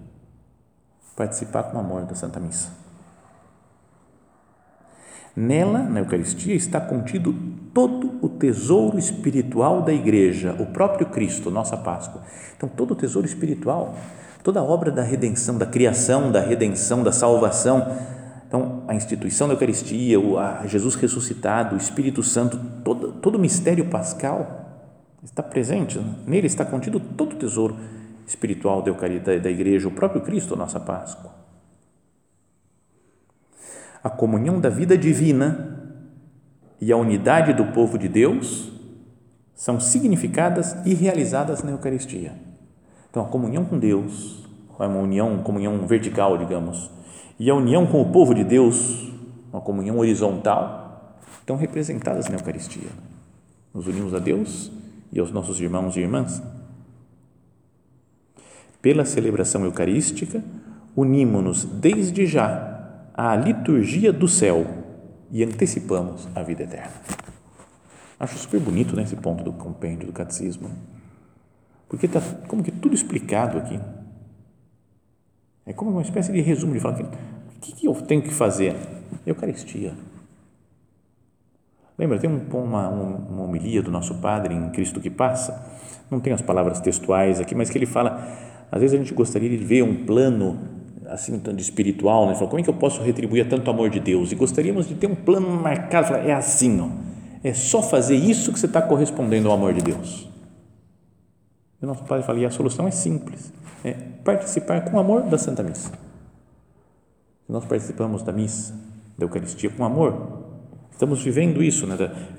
Participar 1.18 1.64
com 1.64 1.80
amor 1.80 2.04
da 2.04 2.14
Santa 2.14 2.38
Missa. 2.38 2.68
Nela, 5.34 5.80
na 5.80 5.98
Eucaristia, 5.98 6.54
está 6.54 6.80
contido 6.80 7.34
todo 7.74 8.20
o 8.22 8.28
tesouro 8.28 8.96
espiritual 8.96 9.82
da 9.82 9.92
Igreja, 9.92 10.54
o 10.60 10.66
próprio 10.66 11.08
Cristo, 11.08 11.50
nossa 11.50 11.76
Páscoa. 11.76 12.22
Então, 12.56 12.68
todo 12.68 12.92
o 12.92 12.94
tesouro 12.94 13.26
espiritual, 13.26 13.96
toda 14.44 14.60
a 14.60 14.62
obra 14.62 14.92
da 14.92 15.02
redenção, 15.02 15.58
da 15.58 15.66
criação, 15.66 16.30
da 16.30 16.40
redenção, 16.40 17.02
da 17.02 17.10
salvação, 17.10 17.98
então, 18.46 18.84
a 18.86 18.94
instituição 18.94 19.48
da 19.48 19.54
Eucaristia, 19.54 20.20
o 20.20 20.36
Jesus 20.68 20.94
ressuscitado, 20.94 21.74
o 21.74 21.78
Espírito 21.78 22.22
Santo, 22.22 22.60
todo, 22.84 23.10
todo 23.14 23.34
o 23.34 23.40
mistério 23.40 23.86
pascal 23.86 24.68
está 25.24 25.42
presente. 25.42 26.00
Nele 26.24 26.46
está 26.46 26.64
contido 26.64 27.00
todo 27.00 27.32
o 27.32 27.36
tesouro 27.36 27.76
espiritual 28.28 28.82
da, 28.82 28.90
Eucaristia, 28.90 29.40
da 29.40 29.50
Igreja, 29.50 29.88
o 29.88 29.90
próprio 29.90 30.20
Cristo, 30.20 30.54
nossa 30.54 30.78
Páscoa. 30.78 31.32
A 34.04 34.10
comunhão 34.10 34.60
da 34.60 34.68
vida 34.68 34.96
divina 34.96 35.96
e 36.80 36.92
a 36.92 36.96
unidade 36.96 37.54
do 37.54 37.64
povo 37.72 37.98
de 37.98 38.06
Deus 38.06 38.70
são 39.54 39.80
significadas 39.80 40.76
e 40.86 40.94
realizadas 40.94 41.62
na 41.62 41.72
Eucaristia. 41.72 42.34
Então, 43.10 43.24
a 43.24 43.28
comunhão 43.28 43.64
com 43.64 43.78
Deus, 43.78 44.46
é 44.78 44.86
uma 44.86 45.00
união, 45.00 45.38
comunhão 45.38 45.86
vertical, 45.86 46.38
digamos, 46.38 46.90
e 47.40 47.50
a 47.50 47.54
união 47.54 47.86
com 47.86 48.00
o 48.00 48.12
povo 48.12 48.34
de 48.34 48.44
Deus, 48.44 49.10
uma 49.50 49.60
comunhão 49.60 49.98
horizontal, 49.98 51.18
estão 51.40 51.56
representadas 51.56 52.28
na 52.28 52.36
Eucaristia. 52.36 52.90
Nos 53.74 53.86
unimos 53.86 54.14
a 54.14 54.18
Deus 54.18 54.70
e 55.10 55.18
aos 55.18 55.32
nossos 55.32 55.58
irmãos 55.60 55.96
e 55.96 56.00
irmãs. 56.00 56.42
Pela 58.88 59.04
celebração 59.04 59.66
eucarística, 59.66 60.42
unimos-nos 60.96 61.62
desde 61.62 62.24
já 62.24 63.04
à 63.12 63.36
liturgia 63.36 64.10
do 64.10 64.26
céu 64.26 64.66
e 65.30 65.44
antecipamos 65.44 66.26
a 66.34 66.42
vida 66.42 66.62
eterna. 66.62 66.94
Acho 68.18 68.38
super 68.38 68.58
bonito 68.58 68.96
né, 68.96 69.02
esse 69.02 69.14
ponto 69.14 69.44
do 69.44 69.52
compêndio 69.52 70.06
do 70.06 70.12
catecismo, 70.14 70.70
porque 71.86 72.06
está 72.06 72.22
como 72.46 72.62
que 72.62 72.72
tudo 72.72 72.94
explicado 72.94 73.58
aqui 73.58 73.78
é 75.66 75.74
como 75.74 75.90
uma 75.90 76.00
espécie 76.00 76.32
de 76.32 76.40
resumo 76.40 76.72
de 76.72 76.80
falar: 76.80 76.98
o 76.98 77.60
que, 77.60 77.72
que 77.72 77.86
eu 77.86 77.94
tenho 77.94 78.22
que 78.22 78.32
fazer? 78.32 78.74
Eucaristia. 79.26 79.92
Lembra, 81.98 82.18
tem 82.18 82.30
um, 82.30 82.40
uma, 82.56 82.88
uma 82.88 83.42
homilia 83.42 83.82
do 83.82 83.90
nosso 83.90 84.14
Padre 84.14 84.54
em 84.54 84.70
Cristo 84.70 84.98
que 84.98 85.10
Passa, 85.10 85.62
não 86.10 86.20
tem 86.20 86.32
as 86.32 86.40
palavras 86.40 86.80
textuais 86.80 87.38
aqui, 87.38 87.54
mas 87.54 87.68
que 87.68 87.76
ele 87.76 87.84
fala, 87.84 88.47
às 88.70 88.80
vezes 88.80 88.94
a 88.94 88.98
gente 88.98 89.14
gostaria 89.14 89.48
de 89.48 89.56
ver 89.56 89.82
um 89.82 90.04
plano 90.04 90.58
assim 91.06 91.38
de 91.38 91.62
espiritual, 91.62 92.26
né? 92.26 92.34
Fala, 92.34 92.48
como 92.48 92.60
é 92.60 92.62
que 92.62 92.70
eu 92.70 92.74
posso 92.74 93.02
retribuir 93.02 93.46
a 93.46 93.48
tanto 93.48 93.70
amor 93.70 93.88
de 93.88 93.98
Deus? 93.98 94.30
E 94.30 94.34
gostaríamos 94.34 94.86
de 94.86 94.94
ter 94.94 95.06
um 95.06 95.14
plano 95.14 95.48
marcado, 95.50 96.08
fala, 96.08 96.20
é 96.20 96.32
assim, 96.32 96.80
ó, 96.80 96.88
é 97.42 97.54
só 97.54 97.82
fazer 97.82 98.16
isso 98.16 98.52
que 98.52 98.58
você 98.58 98.66
está 98.66 98.82
correspondendo 98.82 99.48
ao 99.48 99.54
amor 99.54 99.72
de 99.72 99.80
Deus. 99.80 100.28
E 101.80 101.86
nosso 101.86 102.04
Padre 102.04 102.26
fala, 102.26 102.38
e 102.40 102.44
a 102.44 102.50
solução 102.50 102.86
é 102.86 102.90
simples, 102.90 103.52
é 103.84 103.92
participar 104.24 104.82
com 104.82 104.98
amor 104.98 105.22
da 105.22 105.38
Santa 105.38 105.62
Missa. 105.62 105.92
Nós 107.48 107.64
participamos 107.64 108.22
da 108.22 108.30
missa, 108.30 108.74
da 109.16 109.24
Eucaristia 109.24 109.70
com 109.70 109.84
amor, 109.84 110.47
estamos 110.98 111.22
vivendo 111.22 111.62
isso, 111.62 111.86
né, 111.86 111.96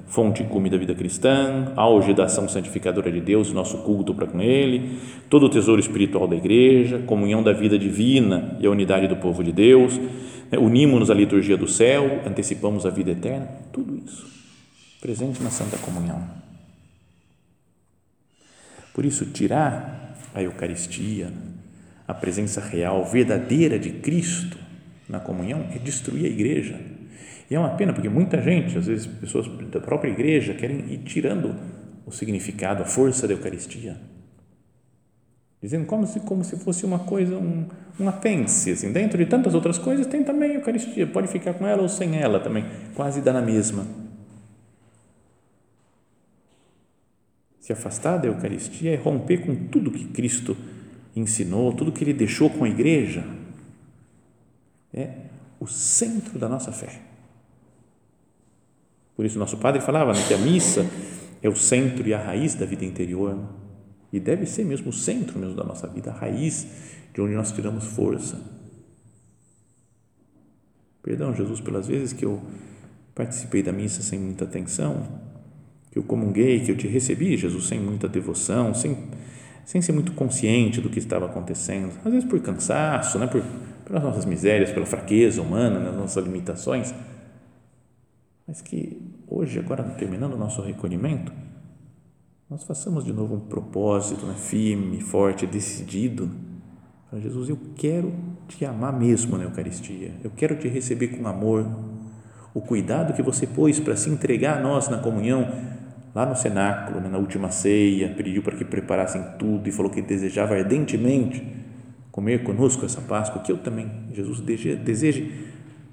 fonte 0.07 0.43
e 0.43 0.45
cume 0.45 0.69
da 0.69 0.77
vida 0.77 0.93
cristã, 0.93 1.71
auge 1.77 2.13
da 2.13 2.25
ação 2.25 2.49
santificadora 2.49 3.09
de 3.09 3.21
Deus, 3.21 3.53
nosso 3.53 3.77
culto 3.77 4.13
para 4.13 4.27
com 4.27 4.41
Ele, 4.41 4.99
todo 5.29 5.45
o 5.45 5.49
tesouro 5.49 5.79
espiritual 5.79 6.27
da 6.27 6.35
Igreja, 6.35 6.99
comunhão 6.99 7.41
da 7.41 7.53
vida 7.53 7.79
divina 7.79 8.57
e 8.59 8.67
a 8.67 8.69
unidade 8.69 9.07
do 9.07 9.15
povo 9.15 9.41
de 9.45 9.53
Deus, 9.53 9.97
né, 10.51 10.57
unimos-nos 10.59 11.09
à 11.09 11.13
liturgia 11.13 11.55
do 11.55 11.69
céu, 11.69 12.21
antecipamos 12.27 12.85
a 12.85 12.89
vida 12.89 13.11
eterna, 13.11 13.47
tudo 13.71 13.95
isso 13.95 14.27
presente 14.99 15.41
na 15.41 15.49
Santa 15.49 15.77
Comunhão. 15.77 16.21
Por 18.93 19.05
isso, 19.05 19.25
tirar 19.27 20.17
a 20.35 20.43
Eucaristia, 20.43 21.31
a 22.05 22.13
presença 22.13 22.59
real, 22.59 23.05
verdadeira 23.05 23.79
de 23.79 23.91
Cristo 23.91 24.57
na 25.07 25.21
comunhão, 25.21 25.65
é 25.73 25.79
destruir 25.79 26.25
a 26.25 26.27
igreja. 26.27 26.98
E 27.49 27.55
é 27.55 27.59
uma 27.59 27.71
pena, 27.71 27.91
porque 27.93 28.07
muita 28.07 28.41
gente, 28.41 28.77
às 28.77 28.85
vezes 28.85 29.07
pessoas 29.07 29.47
da 29.71 29.79
própria 29.79 30.11
igreja, 30.11 30.53
querem 30.53 30.93
ir 30.93 30.99
tirando 30.99 31.55
o 32.05 32.11
significado, 32.11 32.83
a 32.83 32.85
força 32.85 33.27
da 33.27 33.33
Eucaristia. 33.33 33.97
Dizendo 35.61 35.85
como 35.85 36.07
se, 36.07 36.19
como 36.21 36.43
se 36.43 36.55
fosse 36.57 36.85
uma 36.85 36.99
coisa, 36.99 37.35
um, 37.37 37.65
um 37.99 38.07
apêndice. 38.07 38.71
Assim. 38.71 38.93
Dentro 38.93 39.17
de 39.17 39.25
tantas 39.25 39.53
outras 39.55 39.77
coisas, 39.77 40.07
tem 40.07 40.23
também 40.23 40.51
a 40.51 40.53
Eucaristia. 40.55 41.07
Pode 41.07 41.27
ficar 41.27 41.53
com 41.53 41.67
ela 41.67 41.81
ou 41.81 41.89
sem 41.89 42.17
ela 42.17 42.39
também, 42.39 42.65
quase 42.95 43.19
dá 43.19 43.33
na 43.33 43.41
mesma. 43.41 43.85
Se 47.59 47.73
afastar 47.73 48.17
da 48.17 48.27
Eucaristia 48.27 48.93
é 48.93 48.95
romper 48.95 49.39
com 49.45 49.55
tudo 49.67 49.91
que 49.91 50.05
Cristo 50.05 50.55
ensinou, 51.15 51.73
tudo 51.73 51.91
que 51.91 52.03
ele 52.03 52.13
deixou 52.13 52.49
com 52.49 52.63
a 52.63 52.69
igreja. 52.69 53.23
É 54.93 55.09
o 55.59 55.67
centro 55.67 56.39
da 56.39 56.47
nossa 56.47 56.71
fé. 56.71 57.08
Por 59.19 59.25
isso, 59.25 59.37
nosso 59.37 59.57
padre 59.57 59.81
falava 59.81 60.13
né, 60.13 60.25
que 60.25 60.33
a 60.33 60.37
missa 60.37 60.89
é 61.43 61.49
o 61.49 61.53
centro 61.53 62.07
e 62.07 62.13
a 62.13 62.17
raiz 62.17 62.55
da 62.55 62.65
vida 62.65 62.85
interior. 62.85 63.37
E 64.13 64.17
deve 64.17 64.45
ser 64.45 64.63
mesmo 64.63 64.91
o 64.91 64.93
centro 64.93 65.37
mesmo 65.37 65.55
da 65.55 65.63
nossa 65.65 65.87
vida, 65.87 66.09
a 66.09 66.13
raiz 66.13 66.65
de 67.13 67.19
onde 67.19 67.33
nós 67.33 67.51
tiramos 67.51 67.83
força. 67.83 68.39
Perdão, 71.03 71.35
Jesus, 71.35 71.59
pelas 71.59 71.85
vezes 71.85 72.13
que 72.13 72.23
eu 72.23 72.41
participei 73.13 73.61
da 73.61 73.73
missa 73.73 74.01
sem 74.01 74.17
muita 74.17 74.45
atenção, 74.45 75.05
que 75.91 75.99
eu 75.99 76.03
comunguei, 76.03 76.61
que 76.61 76.71
eu 76.71 76.77
te 76.77 76.87
recebi, 76.87 77.35
Jesus, 77.35 77.67
sem 77.67 77.77
muita 77.77 78.07
devoção, 78.07 78.73
sem, 78.73 78.97
sem 79.65 79.81
ser 79.81 79.91
muito 79.91 80.13
consciente 80.13 80.79
do 80.79 80.89
que 80.89 80.97
estava 80.97 81.25
acontecendo, 81.25 81.91
às 82.05 82.13
vezes 82.13 82.23
por 82.23 82.39
cansaço, 82.39 83.19
né, 83.19 83.27
por, 83.27 83.43
pelas 83.83 84.01
nossas 84.01 84.23
misérias, 84.23 84.71
pela 84.71 84.85
fraqueza 84.85 85.41
humana, 85.41 85.77
nas 85.77 85.93
nossas 85.93 86.23
limitações, 86.23 86.93
mas 88.49 88.61
que 88.61 89.08
hoje, 89.29 89.59
agora 89.59 89.83
terminando 89.83 90.33
o 90.33 90.37
nosso 90.37 90.61
recolhimento, 90.61 91.31
nós 92.49 92.63
façamos 92.63 93.05
de 93.05 93.13
novo 93.13 93.35
um 93.35 93.39
propósito 93.39 94.25
né, 94.25 94.33
firme, 94.33 94.99
forte, 94.99 95.45
decidido. 95.45 96.31
Para 97.09 97.19
Jesus, 97.19 97.47
eu 97.49 97.59
quero 97.75 98.11
te 98.47 98.65
amar 98.65 98.91
mesmo 98.91 99.37
na 99.37 99.43
Eucaristia, 99.43 100.13
eu 100.23 100.31
quero 100.31 100.55
te 100.55 100.67
receber 100.67 101.09
com 101.09 101.27
amor. 101.27 101.67
O 102.51 102.61
cuidado 102.61 103.13
que 103.13 103.21
você 103.21 103.45
pôs 103.45 103.79
para 103.79 103.95
se 103.95 104.09
entregar 104.09 104.57
a 104.57 104.61
nós 104.61 104.89
na 104.89 104.97
comunhão 104.97 105.47
lá 106.15 106.25
no 106.25 106.35
cenáculo, 106.35 106.99
né, 106.99 107.07
na 107.07 107.19
última 107.19 107.51
ceia, 107.51 108.09
pediu 108.09 108.41
para 108.41 108.57
que 108.57 108.65
preparassem 108.65 109.23
tudo 109.37 109.69
e 109.69 109.71
falou 109.71 109.91
que 109.91 110.01
desejava 110.01 110.55
ardentemente 110.55 111.45
comer 112.11 112.43
conosco 112.43 112.83
essa 112.83 112.99
Páscoa, 112.99 113.43
que 113.43 113.51
eu 113.51 113.59
também, 113.59 113.87
Jesus, 114.11 114.39
deseje 114.39 115.31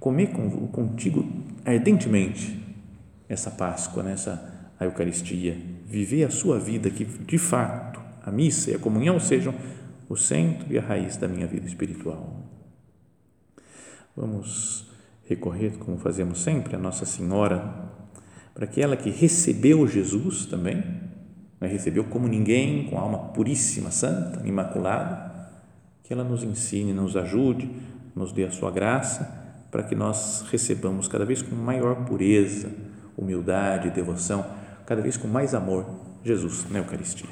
comer 0.01 0.29
com, 0.29 0.68
contigo 0.68 1.27
ardentemente 1.66 2.65
essa 3.28 3.50
Páscoa, 3.50 4.02
nessa 4.02 4.34
né, 4.34 4.52
a 4.78 4.84
Eucaristia, 4.84 5.56
viver 5.86 6.24
a 6.24 6.30
sua 6.30 6.58
vida, 6.58 6.90
que 6.90 7.04
de 7.04 7.38
fato 7.38 8.00
a 8.22 8.30
missa 8.30 8.70
e 8.70 8.74
a 8.74 8.78
comunhão 8.78 9.18
sejam 9.18 9.54
o 10.08 10.16
centro 10.16 10.70
e 10.70 10.78
a 10.78 10.82
raiz 10.82 11.16
da 11.16 11.26
minha 11.26 11.46
vida 11.46 11.66
espiritual. 11.66 12.42
Vamos 14.14 14.86
recorrer, 15.24 15.78
como 15.78 15.96
fazemos 15.98 16.42
sempre, 16.42 16.76
a 16.76 16.78
Nossa 16.78 17.06
Senhora 17.06 17.86
para 18.56 18.66
que 18.66 18.80
ela 18.80 18.96
que 18.96 19.10
recebeu 19.10 19.86
Jesus 19.86 20.46
também, 20.46 20.76
né, 21.60 21.68
recebeu 21.68 22.04
como 22.04 22.26
ninguém, 22.26 22.86
com 22.88 22.98
alma 22.98 23.18
puríssima, 23.18 23.90
santa, 23.90 24.48
imaculada, 24.48 25.50
que 26.02 26.10
ela 26.10 26.24
nos 26.24 26.42
ensine, 26.42 26.94
nos 26.94 27.18
ajude, 27.18 27.70
nos 28.14 28.32
dê 28.32 28.44
a 28.44 28.50
sua 28.50 28.70
graça, 28.70 29.30
para 29.70 29.82
que 29.82 29.94
nós 29.94 30.42
recebamos 30.50 31.06
cada 31.06 31.26
vez 31.26 31.42
com 31.42 31.54
maior 31.54 32.06
pureza, 32.06 32.70
humildade, 33.16 33.90
devoção, 33.90 34.44
cada 34.85 35.02
vez 35.02 35.16
com 35.16 35.26
mais 35.26 35.55
amor, 35.55 35.87
Jesus 36.24 36.68
na 36.70 36.79
Eucaristia. 36.79 37.29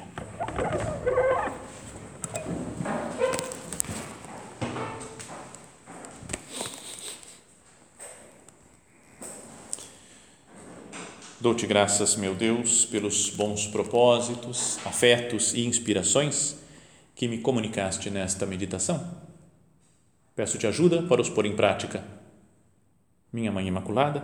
Dou-te 11.45 11.67
graças, 11.67 12.15
meu 12.15 12.33
Deus, 12.33 12.85
pelos 12.85 13.29
bons 13.29 13.67
propósitos, 13.67 14.79
afetos 14.83 15.53
e 15.53 15.63
inspirações 15.63 16.57
que 17.13 17.27
me 17.27 17.37
comunicaste 17.37 18.09
nesta 18.09 18.47
meditação. 18.47 19.15
Peço-te 20.35 20.65
ajuda 20.65 21.03
para 21.03 21.21
os 21.21 21.29
pôr 21.29 21.45
em 21.45 21.55
prática. 21.55 22.03
Minha 23.31 23.51
Mãe 23.51 23.67
Imaculada, 23.67 24.23